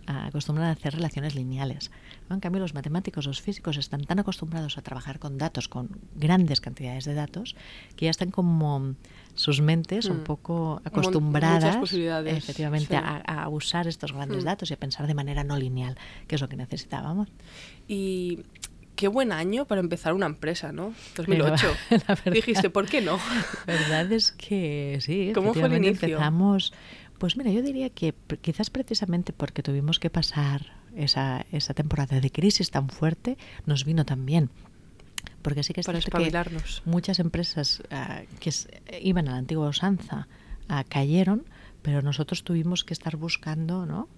[0.06, 1.92] acostumbran a hacer relaciones lineales.
[2.28, 2.34] ¿no?
[2.34, 6.61] En cambio, los matemáticos, los físicos, están tan acostumbrados a trabajar con datos, con grandes
[6.61, 7.54] cantidades de datos,
[7.94, 8.96] que ya están como
[9.34, 10.24] sus mentes un Mm.
[10.24, 12.94] poco Mon- acostumbradas posibilidades, efectivamente sí.
[12.96, 14.46] a, a usar estos grandes Mm.
[14.46, 17.28] datos y a pensar de manera no lineal, que es lo que necesitábamos.
[17.87, 18.40] Y
[18.98, 20.92] qué buen año para empezar una empresa, ¿no?
[21.16, 21.66] 2008.
[21.90, 22.32] La verdad.
[22.32, 23.20] Dijiste, ¿por qué no?
[23.66, 26.08] La verdad es que sí, ¿Cómo fue el inicio?
[26.08, 26.74] empezamos.
[27.18, 32.30] Pues mira, yo diría que quizás precisamente porque tuvimos que pasar esa, esa temporada de
[32.30, 34.50] crisis tan fuerte, nos vino tan bien.
[35.42, 38.50] Porque sí que es Para cierto que muchas empresas ah, que
[39.00, 40.26] iban a la antigua usanza
[40.68, 41.44] ah, cayeron,
[41.82, 44.08] pero nosotros tuvimos que estar buscando, ¿no?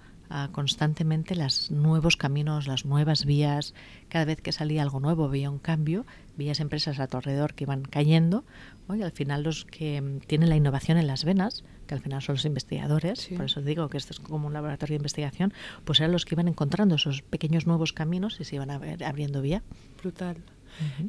[0.52, 3.74] Constantemente los nuevos caminos, las nuevas vías.
[4.08, 7.64] Cada vez que salía algo nuevo, veía un cambio, veías empresas a tu alrededor que
[7.64, 8.44] iban cayendo.
[8.88, 8.94] ¿no?
[8.96, 12.22] Y al final los que mm, tienen la innovación en las venas, que al final
[12.22, 13.34] son los investigadores, Sí.
[13.34, 15.52] por eso digo que esto es como un laboratorio de investigación,
[15.84, 19.62] pues eran los que iban encontrando esos pequeños nuevos caminos y se iban abriendo vía.
[20.00, 20.36] Brutal.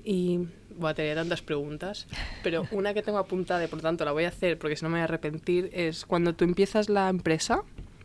[0.04, 2.08] Y bueno, tenía tantas preguntas,
[2.44, 4.84] pero una que tengo apuntada y por lo tanto la voy a hacer porque si
[4.84, 7.62] no me voy a arrepentir es cuando tú empiezas la empresa,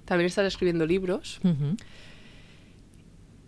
[0.06, 1.40] también estás escribiendo libros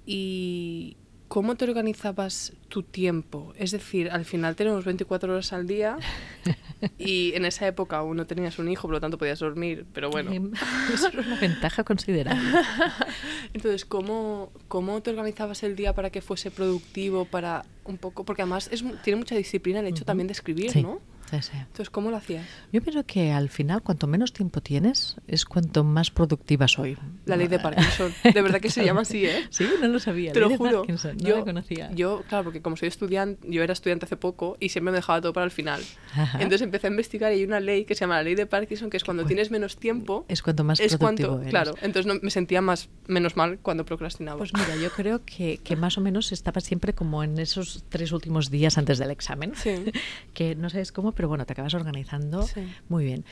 [0.06, 0.96] y
[1.28, 3.52] ¿cómo te organizabas tu tiempo?
[3.56, 5.98] Es decir, al final tenemos 24 horas al día
[6.98, 10.10] y en esa época aún no tenías un hijo, por lo tanto podías dormir, pero
[10.10, 10.32] bueno.
[10.32, 10.52] Em,
[10.92, 12.42] Eso es una ventaja considerable.
[13.52, 18.24] Entonces, ¿cómo, ¿cómo te organizabas el día para que fuese productivo, para un poco?
[18.24, 21.00] Porque además es, tiene mucha disciplina el hecho también de escribir, Sí, ¿no?
[21.30, 21.52] Sí, sí.
[21.54, 22.46] Entonces, ¿cómo lo hacías?
[22.72, 26.96] Yo pienso que al final, cuanto menos tiempo tienes, es cuanto más productiva soy.
[27.24, 28.12] La ley de Parkinson.
[28.22, 29.46] De verdad que se llama así, ¿eh?
[29.50, 30.32] Sí, no lo sabía.
[30.32, 30.78] Te ley lo juro.
[30.78, 31.90] Parkinson, no yo, la conocía.
[31.92, 35.20] yo, claro, porque como soy estudiante, yo era estudiante hace poco y siempre me dejaba
[35.20, 35.82] todo para el final.
[36.12, 36.38] Ajá.
[36.38, 38.90] Entonces empecé a investigar y hay una ley que se llama la ley de Parkinson,
[38.90, 39.28] que es cuando bueno.
[39.28, 40.24] tienes menos tiempo.
[40.28, 41.50] es cuanto más es productivo cuanto, eres.
[41.50, 44.38] claro, entonces no, me sentía más menos mal cuando procrastinaba.
[44.38, 48.12] Pues mira, yo creo que, que más o menos estaba siempre como en esos tres
[48.12, 49.52] últimos días antes del examen.
[49.54, 49.76] Sí.
[50.34, 52.60] que no sabes cómo, pero bueno, te acabas organizando Sí.
[52.88, 53.24] muy bien.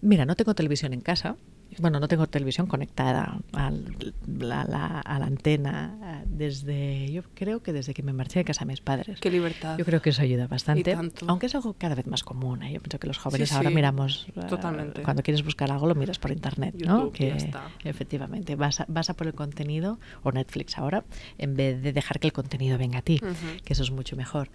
[0.00, 1.36] Mira, no tengo televisión en casa.
[1.78, 3.96] Bueno, no tengo televisión conectada al-
[4.28, 8.62] la- la- a la antena desde, yo creo que desde que me marché de casa
[8.62, 9.18] a mis padres.
[9.20, 9.76] Qué libertad.
[9.76, 12.62] Yo creo que eso ayuda bastante, aunque es algo cada vez más común.
[12.62, 12.72] ¿eh?
[12.72, 15.02] Yo pienso que los jóvenes ahora sí, miramos, eh, totalmente.
[15.02, 16.98] cuando quieres buscar algo lo miras por internet, ¿no?
[17.06, 17.68] YouTube, Que ya está.
[17.84, 21.04] efectivamente vas a, vas a por el contenido o Netflix ahora
[21.38, 23.34] en vez de dejar que el contenido venga a ti, Ujú.
[23.64, 24.48] que eso es mucho mejor.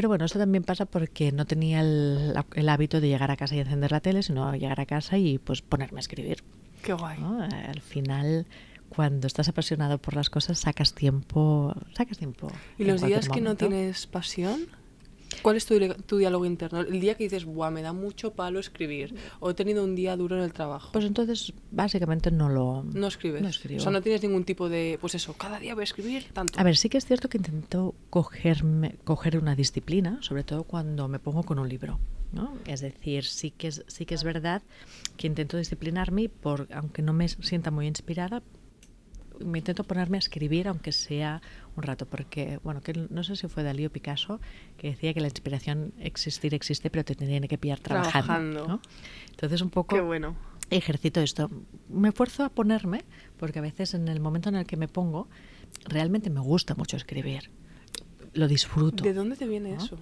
[0.00, 3.54] Pero bueno, eso también pasa porque no tenía el, el hábito de llegar a casa
[3.54, 6.42] y encender la tele, sino llegar a casa y pues ponerme a escribir.
[6.82, 7.18] Qué guay.
[7.18, 7.42] ¿no?
[7.42, 8.46] Al final,
[8.88, 12.50] cuando estás apasionado por las cosas, sacas tiempo, sacas tiempo.
[12.78, 14.68] ¿Y los días que no tienes pasión?
[15.42, 16.80] ¿Cuál es tu, tu diálogo interno?
[16.80, 19.14] El día que dices, Buah, me da mucho palo escribir.
[19.40, 20.90] O he tenido un día duro en el trabajo.
[20.92, 22.82] Pues entonces, básicamente no lo...
[22.82, 23.42] no escribes.
[23.42, 23.80] no escribo.
[23.80, 24.98] O sea, no tienes ningún tipo de.
[25.00, 26.58] Pues eso, cada día voy a escribir tanto.
[26.58, 31.08] A ver, sí que es cierto que intento cogerme, coger una disciplina, sobre todo cuando
[31.08, 31.98] me pongo con un libro.
[32.32, 32.56] ¿no?
[32.66, 34.62] Es decir, sí que es, sí que es verdad
[35.16, 38.42] que intento disciplinarme, por, aunque no me sienta muy inspirada,
[39.44, 41.40] me intento ponerme a escribir, aunque sea
[41.76, 44.40] un rato, porque, bueno, que no sé si fue Dalí o Picasso,
[44.76, 48.10] que decía que la inspiración existir existe, pero te tiene que pillar trabajando.
[48.26, 48.68] Trabajando.
[48.68, 48.80] ¿no?
[49.30, 50.36] Entonces, un poco Qué bueno.
[50.70, 51.50] ejercito esto.
[51.88, 53.04] Me esfuerzo a ponerme,
[53.38, 55.28] porque a veces en el momento en el que me pongo,
[55.86, 57.50] realmente me gusta mucho escribir.
[58.34, 59.02] lo disfruto.
[59.02, 59.98] ¿De dónde te viene eso?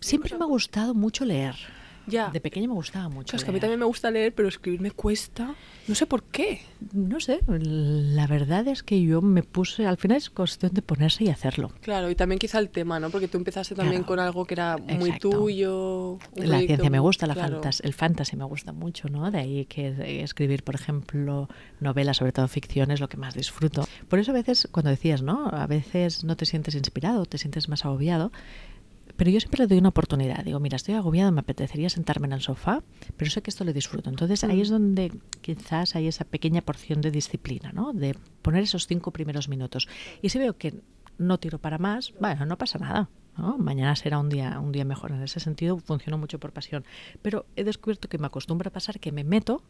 [0.00, 1.54] Siempre me ha gustado mucho leer.
[2.06, 2.30] Ya.
[2.30, 3.36] De pequeña me gustaba mucho.
[3.36, 5.54] Es que a mí también me gusta leer, pero escribir me cuesta.
[5.88, 6.60] No sé por qué.
[6.92, 11.24] No sé, la verdad es que yo me puse, al final es cuestión de ponerse
[11.24, 11.72] y hacerlo.
[11.80, 13.10] Claro, y también quizá el tema, ¿no?
[13.10, 14.06] Porque tú empezaste también Claro.
[14.06, 15.30] con algo que era muy Exacto.
[15.30, 16.18] tuyo.
[16.36, 17.60] La proyecto ciencia me gusta, la claro.
[17.62, 19.30] fantas- el fantasy me gusta mucho, ¿no?
[19.30, 21.48] De ahí que eh, escribir, por ejemplo,
[21.80, 23.86] novelas, sobre todo ficción, es lo que más disfruto.
[24.08, 25.48] Por eso a veces, cuando decías, ¿no?
[25.48, 28.32] A veces no te sientes inspirado, te sientes más agobiado.
[29.22, 30.42] Pero yo siempre le doy una oportunidad.
[30.44, 32.82] Digo, mira, estoy agobiado, me apetecería sentarme en el sofá,
[33.16, 34.10] pero sé que esto lo disfruto.
[34.10, 34.72] Entonces ahí es Mm.
[34.72, 37.92] donde quizás hay esa pequeña porción de disciplina, ¿no?
[37.92, 39.86] De poner esos cinco primeros minutos.
[40.22, 40.74] Y si veo que
[41.18, 43.10] no tiro para más, bueno, no pasa nada.
[43.38, 43.58] ¿no?
[43.58, 45.12] Mañana será un día, un día mejor.
[45.12, 46.84] En ese sentido, funciono mucho por pasión.
[47.22, 49.62] Pero he descubierto que me acostumbra a pasar que me meto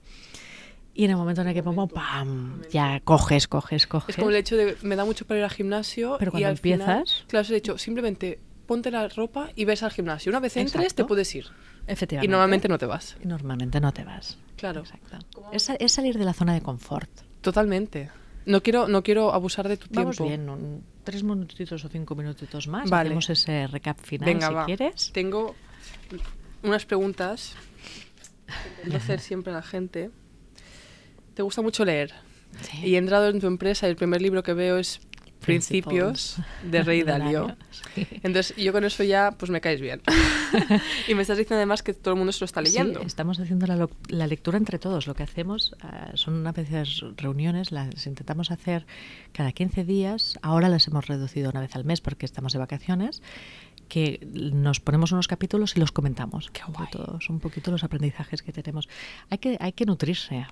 [0.94, 2.62] y en el momento en el que pongo, ¡pam!
[2.72, 4.08] Ya coges, coges, coges.
[4.08, 6.56] Es como el hecho de me da mucho para ir al gimnasio Pero y cuando
[6.56, 10.30] final- empiezas- claro, el hecho, simplemente ponte la ropa y ves al gimnasio.
[10.30, 11.02] Una vez entres Exacto.
[11.04, 11.46] te puedes ir.
[11.86, 12.26] Efectivamente.
[12.26, 13.16] Y normalmente no te vas.
[13.22, 14.38] Y normalmente no te vas.
[14.56, 14.80] Claro.
[14.80, 15.44] Exacto.
[15.52, 17.10] Es, sa- es salir de la zona de confort.
[17.40, 18.10] Totalmente.
[18.46, 20.28] No quiero, no quiero abusar de tu Vamos tiempo.
[20.28, 22.88] bien, un- tres minutitos o cinco minutitos más.
[22.88, 23.08] Vale.
[23.08, 24.64] Hacemos ese recap final Venga, si va.
[24.66, 25.10] quieres.
[25.12, 25.54] Tengo
[26.62, 27.54] unas preguntas
[28.88, 30.10] que hacer siempre a la gente.
[31.34, 32.12] ¿Te gusta mucho leer?
[32.60, 32.86] Sí.
[32.86, 35.00] Y he entrado en tu empresa y el primer libro que veo es
[35.42, 37.56] Principios de Rey Dalio.
[37.96, 40.00] Entonces, yo con eso ya, pues me caes bien.
[41.08, 43.00] y me estás diciendo además que todo el mundo se lo está leyendo.
[43.00, 45.06] Sí, estamos haciendo la, la lectura entre todos.
[45.06, 48.86] Lo que hacemos ah, son a veces reuniones, las intentamos hacer
[49.32, 50.38] cada 15 días.
[50.42, 53.22] Ahora las hemos reducido una vez al mes porque estamos de vacaciones.
[53.88, 56.50] Que nos ponemos unos capítulos y los comentamos.
[56.50, 56.88] Qué guay.
[56.90, 58.88] todos, un poquito los aprendizajes que tenemos.
[59.28, 60.46] Hay que, hay que nutrirse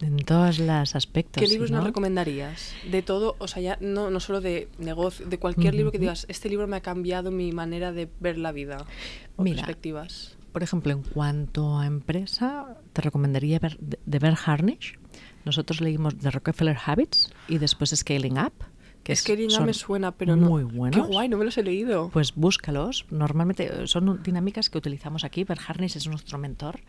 [0.00, 1.42] en todos los aspectos.
[1.42, 2.72] ¿Qué libros no- nos recomendarías?
[2.90, 6.24] De todo, o sea, ya no, no solo de negocio, de cualquier libro que digas,
[6.28, 8.84] este libro me ha cambiado mi manera de ver la vida
[9.36, 10.36] o Mira, perspectivas.
[10.52, 14.98] Por ejemplo, en cuanto a empresa, te recomendaría ver, de de Bert Harnish.
[15.44, 18.52] Nosotros leímos The Rockefeller Habits y después Scaling Up.
[19.02, 20.48] Que es que me suena, pero no.
[20.48, 20.94] muy buenos.
[21.00, 22.10] Qué guay, no me los he leído.
[22.12, 23.06] Pues búscalos.
[23.10, 25.44] Normalmente eh, son dinámicas que utilizamos aquí.
[25.44, 26.80] Bert Harnish es nuestro mentor,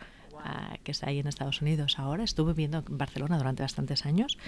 [0.44, 2.24] ah, que está ahí en Estados Unidos ahora.
[2.24, 4.38] Estuve viviendo en Barcelona durante bastantes años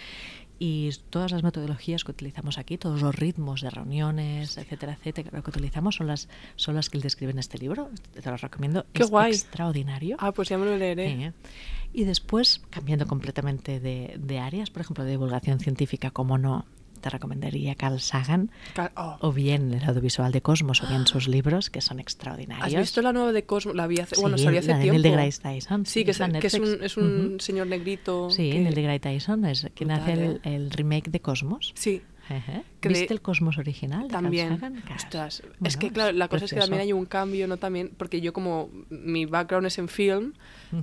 [0.58, 5.50] y todas las metodologías que utilizamos aquí, todos los ritmos de reuniones, etcétera, etcétera, que
[5.50, 7.90] utilizamos son las, son las que él describe en este libro.
[8.12, 8.86] Te lo recomiendo.
[8.92, 9.32] Qué es guay.
[9.32, 10.16] extraordinario.
[10.20, 11.26] Ah, pues ya me lo leeré.
[11.26, 11.32] Eh,
[11.92, 16.64] Y después, cambiando completamente de, de áreas, por ejemplo, de divulgación científica, como no,
[17.02, 18.50] te recomendaría Carl Sagan,
[18.96, 19.16] oh.
[19.20, 22.66] o bien el audiovisual de Cosmos, o bien sus libros, que son extraordinarios.
[22.74, 23.74] ¿Has visto la nueva de Cosmo?
[23.74, 24.94] La vi hace, bueno, Sí, salió hace la de tiempo.
[24.94, 25.84] Neil deGrasse Tyson.
[25.84, 27.40] Sí, que es, que es un, es un Ujú.
[27.40, 28.30] señor negrito.
[28.30, 30.40] Sí, que- Neil deGrasse Tyson es quien hace el, ¿eh?
[30.44, 31.72] el remake de Cosmos.
[31.74, 34.02] Sí, de- ¿Viste el Cosmos original?
[34.02, 34.58] de Carl también.
[34.94, 37.56] Ostras, es Bueno, que claro, la cosa es que también hay un cambio, ¿no?
[37.58, 40.32] También, porque yo como mi background es en film,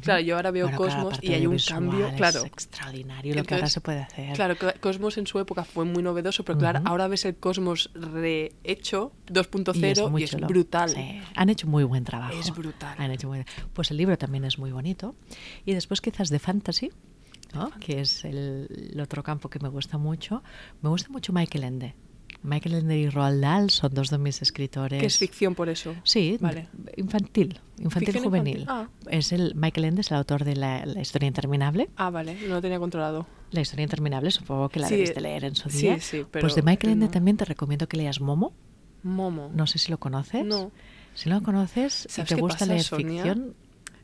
[0.01, 2.43] Claro, yo ahora veo Bueno, Cosmos y hay un cambio, es claro.
[2.45, 4.33] extraordinario lo que ahora se puede hacer.
[4.35, 7.89] Claro, cla- Cosmos en su época fue muy novedoso, pero claro, ahora ves el Cosmos
[7.95, 10.89] rehecho 2.0 Y es, y es, brutal.
[10.89, 12.33] Sí, Han hecho muy buen trabajo.
[12.39, 12.95] Es brutal.
[12.99, 15.15] Han hecho muy- Pues el libro también es muy bonito.
[15.65, 16.91] Y después quizás de fantasy,
[17.53, 17.71] ¿no?
[17.79, 20.43] que es el, el otro campo que me gusta mucho.
[20.81, 21.95] Me gusta mucho Michael Ende.
[22.41, 24.99] Michael Ende y Roald Dahl son dos de mis escritores.
[24.99, 25.93] Que es ficción por eso.
[26.03, 26.69] Sí, Vale.
[26.95, 28.59] infantil, infantil Ficción juvenil.
[28.61, 29.09] infantil, ah.
[29.11, 31.89] Es el Michael Ende es el autor de la, la historia interminable.
[31.97, 33.27] Ah, vale, no lo tenía controlado.
[33.51, 35.99] La historia interminable, supongo que la Sí, debiste leer en su sí, día.
[35.99, 37.11] sí, pero pues de Michael Ende no.
[37.11, 38.53] también te recomiendo que leas Momo.
[39.03, 39.49] Momo.
[39.53, 40.45] No sé si lo conoces.
[40.45, 40.71] No.
[41.15, 43.23] Si no lo conoces ¿Sabes te gusta pasa, leer Sonia?
[43.23, 43.55] ficción,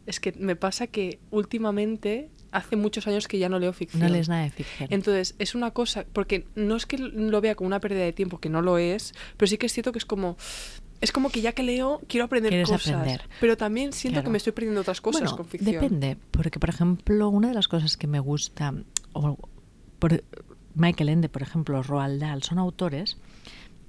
[0.05, 4.01] Es que me pasa que últimamente, hace muchos años que ya no leo ficción.
[4.03, 4.87] no lees nada de ficción.
[4.91, 8.39] Entonces, es una cosa, porque no es que lo vea como una pérdida de tiempo,
[8.39, 10.37] que no lo es, pero sí que es cierto que es como,
[11.01, 12.93] es como que ya que leo, quiero aprender Quieres cosas.
[12.93, 13.21] aprender.
[13.41, 14.25] Pero también siento Claro.
[14.25, 15.73] que me estoy perdiendo otras cosas bueno, con ficción.
[15.73, 18.73] depende, porque por ejemplo, una de las cosas que me gusta,
[19.13, 19.37] o
[19.99, 20.23] por
[20.75, 23.17] Michael Ende, por ejemplo, Roald Dahl, son autores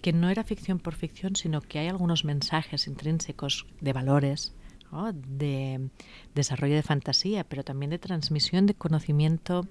[0.02, 4.52] que no era ficción por ficción, sino que hay algunos mensajes intrínsecos de valores,
[4.92, 5.12] ¿no?
[5.12, 5.88] de
[6.34, 9.66] desarrollo de fantasía, pero también de transmisión de conocimiento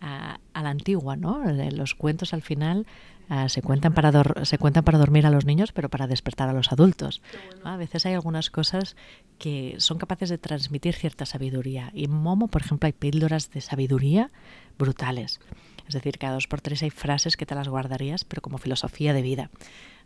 [0.00, 1.42] a, a la antigua, ¿no?
[1.72, 2.86] Los cuentos al final
[3.28, 6.48] ah, se cuentan para dor- se cuentan para dormir a los niños, pero para despertar
[6.48, 7.20] a los adultos.
[7.64, 7.70] ¿no?
[7.70, 8.94] A veces hay algunas cosas
[9.38, 11.90] que son capaces de transmitir cierta sabiduría.
[11.94, 14.30] Y en Momo, por ejemplo, hay píldoras de sabiduría
[14.78, 15.40] brutales.
[15.88, 19.12] Es decir, cada dos por tres hay frases que te las guardarías, pero como filosofía
[19.12, 19.50] de vida.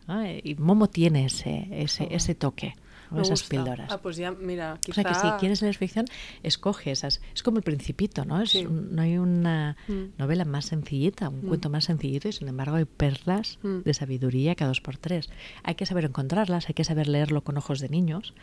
[0.08, 0.24] ¿no?
[0.26, 2.74] Y Momo tiene ese, ese, ese toque.
[3.20, 3.90] Esas píldoras.
[3.92, 5.00] Ah, pues ya, mira, quizá...
[5.00, 6.06] O sea que si quieres leer ficción,
[6.42, 7.20] escoge esas.
[7.34, 8.40] Es como el Principito, ¿no?
[8.40, 10.18] Es no hay una mm.
[10.18, 11.48] novela más sencillita, un mm.
[11.48, 13.80] cuento más sencillito y sin embargo hay perlas mm.
[13.80, 15.28] de sabiduría cada dos por tres.
[15.62, 18.34] Hay que saber encontrarlas, hay que saber leerlo con ojos de niños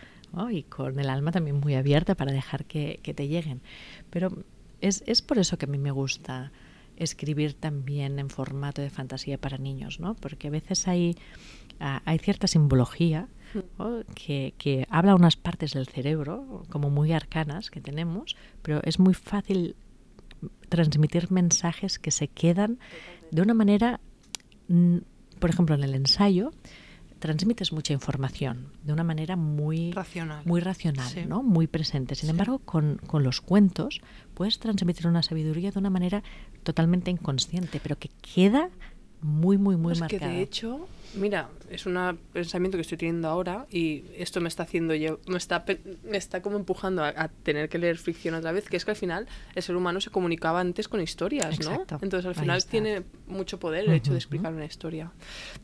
[0.51, 3.61] y con el alma también muy abierta para dejar que, que te lleguen.
[4.09, 4.43] Pero
[4.81, 6.51] es, es por eso que a mí me gusta
[6.99, 10.15] escribir también en formato de fantasía para niños, ¿no?
[10.15, 11.15] Porque a veces hay,
[11.79, 13.27] ah, hay cierta simbología
[14.15, 19.13] que, que, habla unas partes del cerebro, como muy arcanas que tenemos, pero es muy
[19.13, 19.75] fácil
[20.69, 22.79] transmitir mensajes que se quedan
[23.31, 23.99] de una manera,
[24.67, 24.97] mm,
[25.39, 26.51] por ejemplo, en el ensayo,
[27.19, 31.43] transmites mucha información de una manera muy racional, muy, racional ¿no?
[31.43, 32.15] muy presente.
[32.15, 34.01] Sin embargo, con, con, los cuentos
[34.33, 36.23] puedes transmitir una sabiduría de una manera
[36.63, 38.69] totalmente inconsciente, pero que queda
[39.21, 40.27] muy, muy, muy es marcada.
[40.27, 44.63] que de hecho, mira, es un pensamiento que estoy teniendo ahora y esto me está
[44.63, 44.93] haciendo,
[45.27, 45.65] me está,
[46.03, 48.97] me está como empujando a, tener que leer ficción otra vez, que es que al
[48.97, 51.85] final el ser humano se comunicaba antes con historias, ¿no?
[52.01, 55.11] Entonces al final tiene mucho poder el hecho de explicar una historia.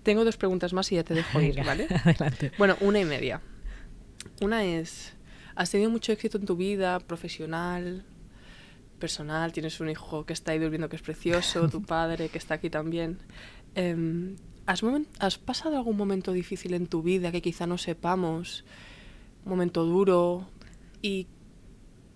[0.04, 1.88] Tengo dos preguntas más y ya te dejo ir, ¿vale?
[2.04, 2.52] Adelante.
[2.58, 3.42] Bueno, una y media.
[4.42, 5.14] Una es,
[5.56, 8.06] ¿has tenido mucho éxito en tu vida profesional,
[9.00, 12.56] personal, tienes un hijo que está ahí durmiendo que es precioso, tu padre que está
[12.56, 13.20] aquí también.
[13.76, 14.36] Em,
[14.66, 14.82] ¿has,
[15.20, 18.66] ¿Has pasado algún momento difícil en tu vida que quizá no sepamos?
[19.46, 20.48] Un momento duro
[21.02, 21.28] y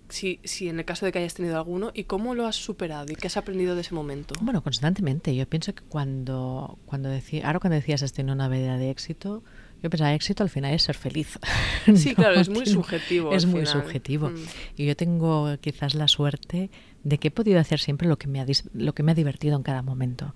[0.08, 3.06] si, si en el caso de que hayas tenido alguno, ¿y cómo lo has superado
[3.12, 4.34] y qué has aprendido de ese momento?
[4.40, 5.34] Bueno, constantemente.
[5.34, 9.42] Yo pienso que cuando, cuando decía, ahora cuando decías has tenido una vida de éxito,
[9.82, 11.38] yo pensaba, éxito al final es ser feliz.
[11.94, 13.32] Sí, claro, es muy subjetivo.
[13.32, 14.28] Es muy subjetivo.
[14.28, 14.36] Mm.
[14.76, 16.70] Y yo tengo quizás la suerte
[17.04, 19.56] de que he podido hacer siempre lo que me ha, lo que me ha divertido
[19.56, 20.34] en cada momento.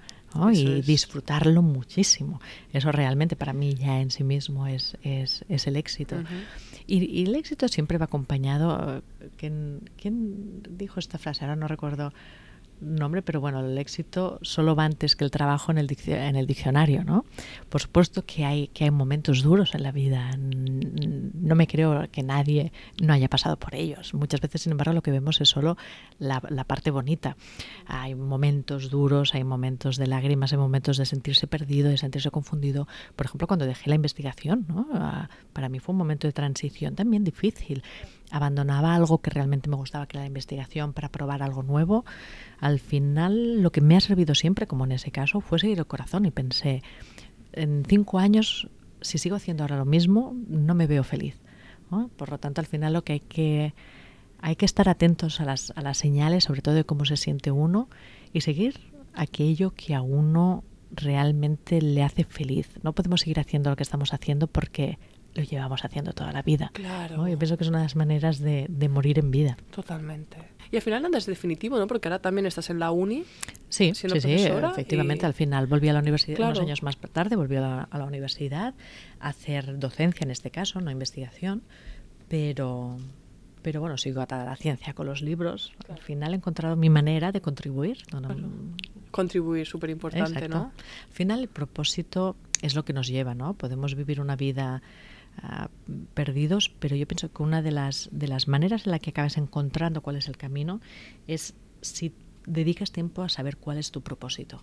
[0.52, 2.40] Y disfrutarlo muchísimo.
[2.72, 6.16] Eso realmente para mí ya en sí mismo es, es, es el éxito.
[6.86, 9.02] y, y, el éxito siempre va acompañado.
[9.36, 11.44] ¿quién, ¿Quién dijo esta frase?
[11.44, 12.12] Ahora no recuerdo
[12.84, 16.46] nombre, pero bueno, el éxito solo va antes que el trabajo en el, en el
[16.46, 17.24] diccionario, ¿no?
[17.68, 20.30] Por supuesto que hay, que hay momentos duros en la vida.
[20.36, 22.72] No me creo que nadie
[23.02, 24.14] no haya pasado por ellos.
[24.14, 25.76] Muchas veces, sin embargo, lo que vemos es solo
[26.18, 27.36] la, la parte bonita.
[27.86, 32.86] Hay momentos duros, hay momentos de lágrimas, hay momentos de sentirse perdido, de sentirse confundido.
[33.16, 34.88] Por ejemplo, cuando dejé la investigación, ¿no?
[34.92, 37.82] Ah, para mí fue un momento de transición también difícil
[38.34, 42.04] abandonaba algo que realmente me gustaba, que era la investigación, para probar algo nuevo,
[42.58, 45.86] al final lo que me ha servido siempre, como en ese caso, fue seguir el
[45.86, 46.82] corazón y pensé,
[47.52, 48.68] en cinco años,
[49.00, 51.36] si sigo haciendo ahora lo mismo, no me veo feliz.
[52.16, 53.72] Por lo tanto, al final lo que hay que
[54.40, 57.52] hay que estar atentos a las, a las señales, sobre todo de cómo se siente
[57.52, 57.88] uno,
[58.32, 58.80] y seguir
[59.14, 62.68] aquello que a uno realmente le hace feliz.
[62.82, 64.98] No podemos seguir haciendo lo que estamos haciendo porque
[65.34, 66.70] lo llevamos haciendo toda la vida.
[66.72, 67.26] Claro.
[67.28, 69.56] Yo pienso que es una de las maneras de, de, morir en vida.
[69.70, 70.36] Totalmente.
[70.70, 71.86] Y al final nada es definitivo, ¿no?
[71.86, 73.24] Porque ahora también estás en la uni.
[73.68, 75.26] Sí, sí, sí, efectivamente.
[75.26, 78.04] Al final volví a la universidad, unos años más tarde, volví a la, a la
[78.04, 78.74] universidad
[79.20, 81.62] a hacer docencia en este caso, no investigación,
[82.28, 82.96] pero
[83.64, 85.72] pero bueno, sigo atada a la ciencia con los libros.
[85.88, 87.96] Al final he encontrado mi manera de contribuir.
[89.10, 90.70] Contribuir, súper importante, ¿no?
[91.06, 93.54] Al final el propósito es lo que nos lleva, ¿no?
[93.54, 94.82] Podemos vivir una vida
[95.42, 95.68] Ah,
[96.14, 99.36] perdidos, pero yo pienso que una de las, de las maneras en la que acabas
[99.36, 100.80] encontrando cuál es el camino
[101.26, 102.12] es si
[102.46, 104.62] dedicas tiempo a saber cuál es tu propósito.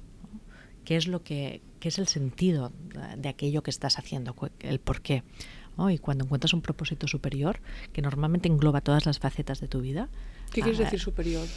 [0.86, 2.72] ¿Qué es lo que qué es el sentido
[3.18, 5.24] de aquello que estás haciendo, el por qué?
[5.90, 7.60] Y cuando encuentras un propósito superior,
[7.92, 10.10] que normalmente engloba todas las facetas de tu vida.
[10.52, 11.48] ¿Qué quieres ah, decir superior?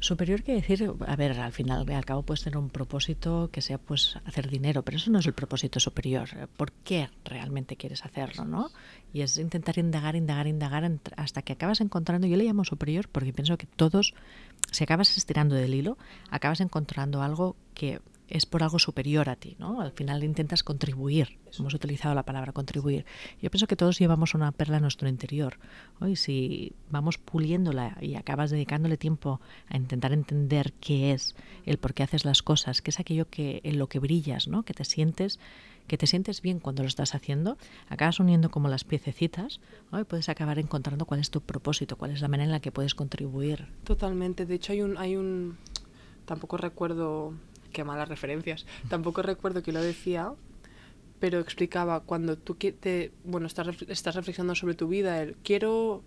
[0.00, 3.76] Superior quiere decir, a ver, al final, al cabo puedes tener un propósito que sea
[3.76, 6.48] pues hacer dinero, pero eso no es el propósito superior.
[6.56, 8.70] ¿Por qué realmente quieres hacerlo, no?
[9.12, 13.34] Y es intentar indagar, indagar, indagar hasta que acabas encontrando, yo le llamo superior porque
[13.34, 14.14] pienso que todos,
[14.72, 15.98] si acabas estirando del hilo,
[16.30, 19.80] acabas encontrando algo que es por algo superior a ti, ¿no?
[19.80, 21.38] Al final intentas contribuir.
[21.58, 23.04] Hemos utilizado la palabra contribuir.
[23.42, 25.58] Yo pienso que todos llevamos una perla en nuestro interior.
[26.06, 31.34] Y si vamos puliéndola y acabas dedicándole tiempo a intentar entender qué es,
[31.66, 34.62] el por qué haces las cosas, qué es aquello que en lo que brillas, ¿no?
[34.62, 35.38] Que te sientes
[35.88, 37.58] que te sientes bien cuando lo estás haciendo,
[37.88, 39.60] acabas uniendo como las piececitas
[39.92, 42.70] y puedes acabar encontrando cuál es tu propósito, cuál es la manera en la que
[42.70, 43.66] puedes contribuir.
[43.82, 44.46] Totalmente.
[44.46, 45.58] De hecho, hay un, hay un
[46.26, 47.34] tampoco recuerdo
[47.70, 48.66] qué malas referencias.
[48.88, 50.32] Tampoco recuerdo que lo decía,
[51.18, 56.02] pero explicaba cuando tú te, bueno, estás, estás reflexionando sobre tu vida, el quiero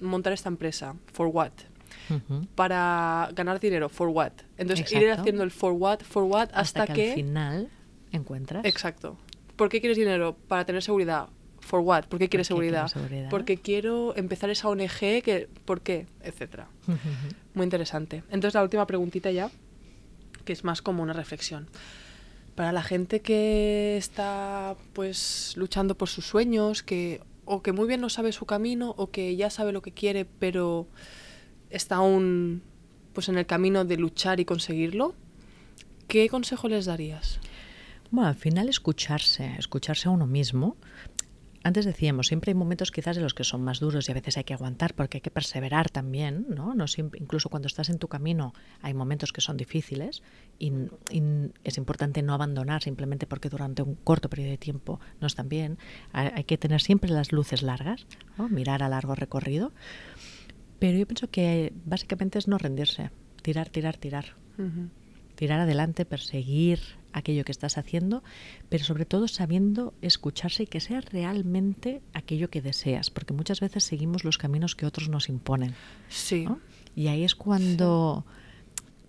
[0.00, 1.52] montar esta empresa, for what?
[2.54, 4.32] Para ganar dinero, for what?
[4.56, 7.68] Entonces ir haciendo el for what, for what, hasta, que, al final
[8.12, 8.64] encuentras.
[8.64, 9.18] Exacto.
[9.56, 10.36] ¿Por qué quieres dinero?
[10.48, 11.28] Para tener seguridad,
[11.62, 12.04] ¿For what?
[12.06, 12.90] ¿Por qué quieres ¿Por qué seguridad?
[12.90, 13.30] quieres seguridad?
[13.30, 16.06] Porque quiero empezar esa ONG, que, ¿por qué?
[16.22, 16.68] Etcétera.
[17.54, 18.24] Muy interesante.
[18.30, 19.50] Entonces la última preguntita ya,
[20.42, 21.68] que es más como una reflexión.
[22.54, 28.00] Para la gente que está pues luchando por sus sueños, que o que muy bien
[28.00, 30.86] no sabe su camino o que ya sabe lo que quiere, pero
[31.70, 32.62] está aún
[33.12, 35.14] pues en el camino de luchar y conseguirlo,
[36.08, 37.40] ¿qué consejo les darías?
[38.10, 40.76] Bueno, al final escucharse, escucharse a uno mismo.
[41.64, 44.36] Antes decíamos, siempre hay momentos quizás de los que son más duros y a veces
[44.36, 46.74] hay que aguantar porque hay que perseverar también, ¿no?
[46.74, 50.22] no siempre, incluso cuando estás en tu camino hay momentos que son difíciles
[50.58, 50.72] y,
[51.10, 51.22] y
[51.64, 55.78] es importante no abandonar simplemente porque durante un corto periodo de tiempo no están bien.
[56.12, 58.06] Hay, hay que tener siempre las luces largas,
[58.38, 58.48] ¿no?
[58.48, 59.72] mirar a largo recorrido.
[60.78, 63.10] Pero yo pienso que básicamente es no rendirse,
[63.42, 64.34] tirar, tirar, tirar.
[64.58, 64.88] Ujú.
[65.36, 66.80] Tirar adelante, perseguir
[67.12, 68.22] aquello que estás haciendo,
[68.68, 73.84] pero sobre todo sabiendo escucharse y que sea realmente aquello que deseas, porque muchas veces
[73.84, 75.74] seguimos los caminos que otros nos imponen.
[76.08, 76.44] Sí.
[76.44, 76.60] ¿no?
[76.94, 78.24] Y ahí es cuando,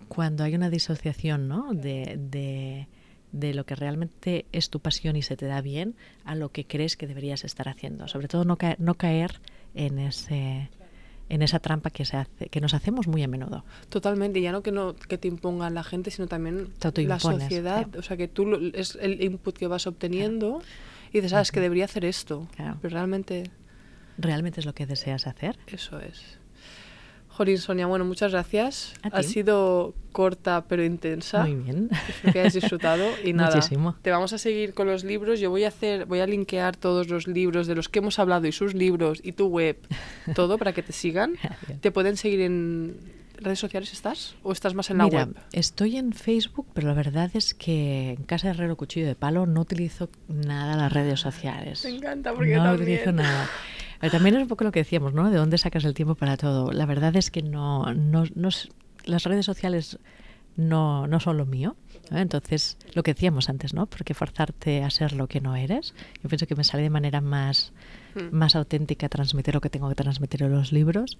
[0.07, 1.73] cuando hay una disociación ¿no?
[1.73, 2.87] de, de,
[3.31, 6.65] de lo que realmente es tu pasión y se te da bien a lo que
[6.65, 8.07] crees que deberías estar haciendo.
[8.07, 9.41] Sobre todo no caer, no caer
[9.75, 10.69] en ese
[11.29, 13.63] en esa trampa que se hace, que nos hacemos muy a menudo.
[13.89, 17.87] Totalmente, y ya no que no que te impongan la gente, sino también la sociedad,
[17.95, 20.61] o sea que tú lo- es el input que vas obteniendo
[21.11, 22.77] y dices, sabes que debería hacer esto, Claro.
[22.81, 23.43] pero realmente
[24.17, 25.57] ¿Realmente es lo que deseas hacer?
[25.67, 26.37] eso es.
[27.35, 28.93] Jolín, Sonia, bueno, muchas gracias.
[29.11, 31.43] Ha sido corta pero intensa.
[31.43, 31.89] Muy bien.
[32.07, 33.55] Espero que hayas disfrutado y nada.
[33.55, 33.95] Muchísimo.
[34.03, 35.39] Te vamos a seguir con los libros.
[35.39, 38.45] Yo voy a hacer, voy a linkear todos los libros de los que hemos hablado
[38.45, 39.77] y sus libros y tu web,
[40.35, 41.33] todo para que te sigan.
[41.41, 41.81] Gracias.
[41.81, 42.97] ¿Te pueden seguir en
[43.37, 45.35] redes sociales estás o estás más en la Mira, web?
[45.53, 49.47] estoy en Facebook, pero la verdad es que en Casa de Herrero Cuchillo de Palo
[49.47, 51.83] no utilizo nada las redes sociales.
[51.83, 52.81] Me encanta porque no también.
[52.83, 53.49] utilizo nada.
[54.03, 55.29] Pero también es un poco lo que decíamos, ¿no?
[55.31, 56.73] ¿De dónde sacas el tiempo para todo?
[56.73, 58.49] La verdad es que no, no, no
[59.05, 59.97] las redes sociales
[60.57, 61.77] no, no son lo mío.
[62.11, 62.17] ¿no?
[62.19, 63.85] Entonces, lo que decíamos antes, ¿no?
[63.85, 65.93] ¿Por qué forzarte a ser lo que no eres?
[66.21, 67.71] Yo pienso que me sale de manera más,
[68.15, 68.35] Mm.
[68.35, 71.17] más auténtica transmitir lo que tengo que transmitir en los libros.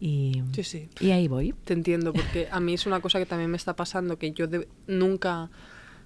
[0.00, 0.88] Y, Sí, sí.
[1.00, 1.54] y ahí voy.
[1.64, 4.48] Te entiendo, porque a mí es una cosa que también me está pasando, que yo
[4.48, 5.48] de- nunca,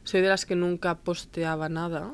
[0.04, 2.12] soy de las que nunca posteaba nada.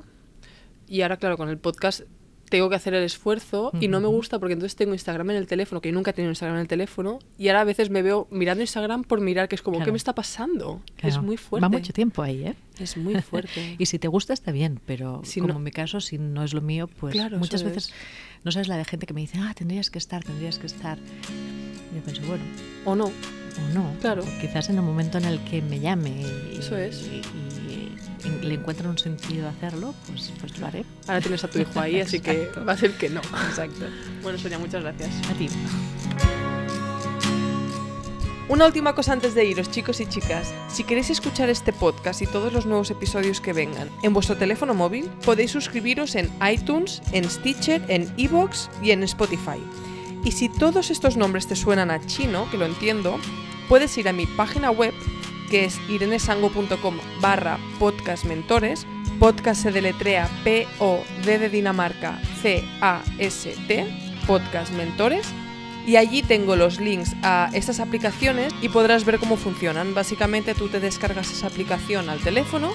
[0.88, 2.02] Y ahora, claro, con el podcast
[2.48, 5.46] tengo que hacer el esfuerzo y no me gusta porque entonces tengo Instagram en el
[5.46, 8.02] teléfono, que yo nunca he tenido Instagram en el teléfono, y ahora a veces me
[8.02, 9.92] veo mirando Instagram por mirar, que es como, ¿qué Claro.
[9.92, 10.80] me está pasando?
[10.98, 11.22] Es Claro.
[11.22, 11.62] muy fuerte.
[11.64, 12.54] Va mucho tiempo ahí, ¿eh?
[12.78, 13.76] Es muy fuerte.
[13.78, 16.42] Y si te gusta está bien, pero Si como no- en mi caso, si no
[16.44, 17.92] es lo mío, pues Claro, muchas veces
[18.44, 20.98] no sabes la de gente que me dice, ah, tendrías que estar, tendrías que estar.
[20.98, 22.44] Y yo pienso, bueno,
[22.84, 23.06] ¿O no?
[23.06, 23.90] o no.
[24.00, 24.22] Claro.
[24.22, 26.10] o quizás en el momento en el que me llame
[26.52, 27.08] y, Eso es.
[27.10, 27.22] y-
[27.65, 27.65] y
[28.42, 30.84] le encuentre un sentido hacerlo, pues, pues lo haré.
[31.06, 33.20] Ahora tienes a tu hijo ahí, así que va a ser que no.
[33.20, 33.86] Exacto.
[34.22, 35.10] Bueno, Sonia, muchas gracias.
[35.30, 35.48] A ti.
[38.48, 40.54] Una última cosa antes de iros, chicos y chicas.
[40.68, 44.72] Si queréis escuchar este podcast y todos los nuevos episodios que vengan en vuestro teléfono
[44.72, 49.58] móvil, podéis suscribiros en iTunes, en Stitcher, en Evox y en Spotify.
[50.22, 53.18] Y si todos estos nombres te suenan a chino, que lo entiendo,
[53.68, 54.94] puedes ir a mi página web,
[55.46, 58.86] que es irenesango.com barra podcastmentores.
[59.18, 63.86] Podcast se deletrea P-O-D de Dinamarca C-A-S-T,
[64.26, 65.26] Podcast Mentores
[65.86, 69.94] y allí tengo los links a estas aplicaciones y podrás ver cómo funcionan.
[69.94, 72.72] Básicamente tú te descargas esa aplicación al teléfono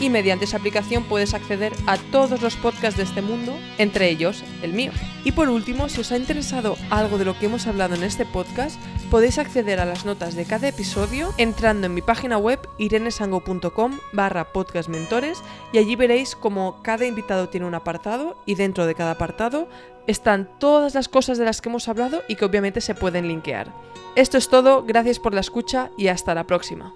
[0.00, 4.44] y mediante esa aplicación puedes acceder a todos los podcasts de este mundo, entre ellos
[4.62, 4.92] el mío.
[5.24, 8.24] Y por último, si os ha interesado algo de lo que hemos hablado en este
[8.24, 8.80] podcast,
[9.10, 14.52] podéis acceder a las notas de cada episodio entrando en mi página web irenesango.com barra
[14.52, 15.42] podcastmentores
[15.72, 19.68] y allí veréis como cada invitado tiene un apartado y dentro de cada apartado
[20.06, 23.72] están todas las cosas de las que hemos hablado y que obviamente se pueden linkear.
[24.14, 26.92] Esto es todo, gracias por la escucha y hasta la próxima.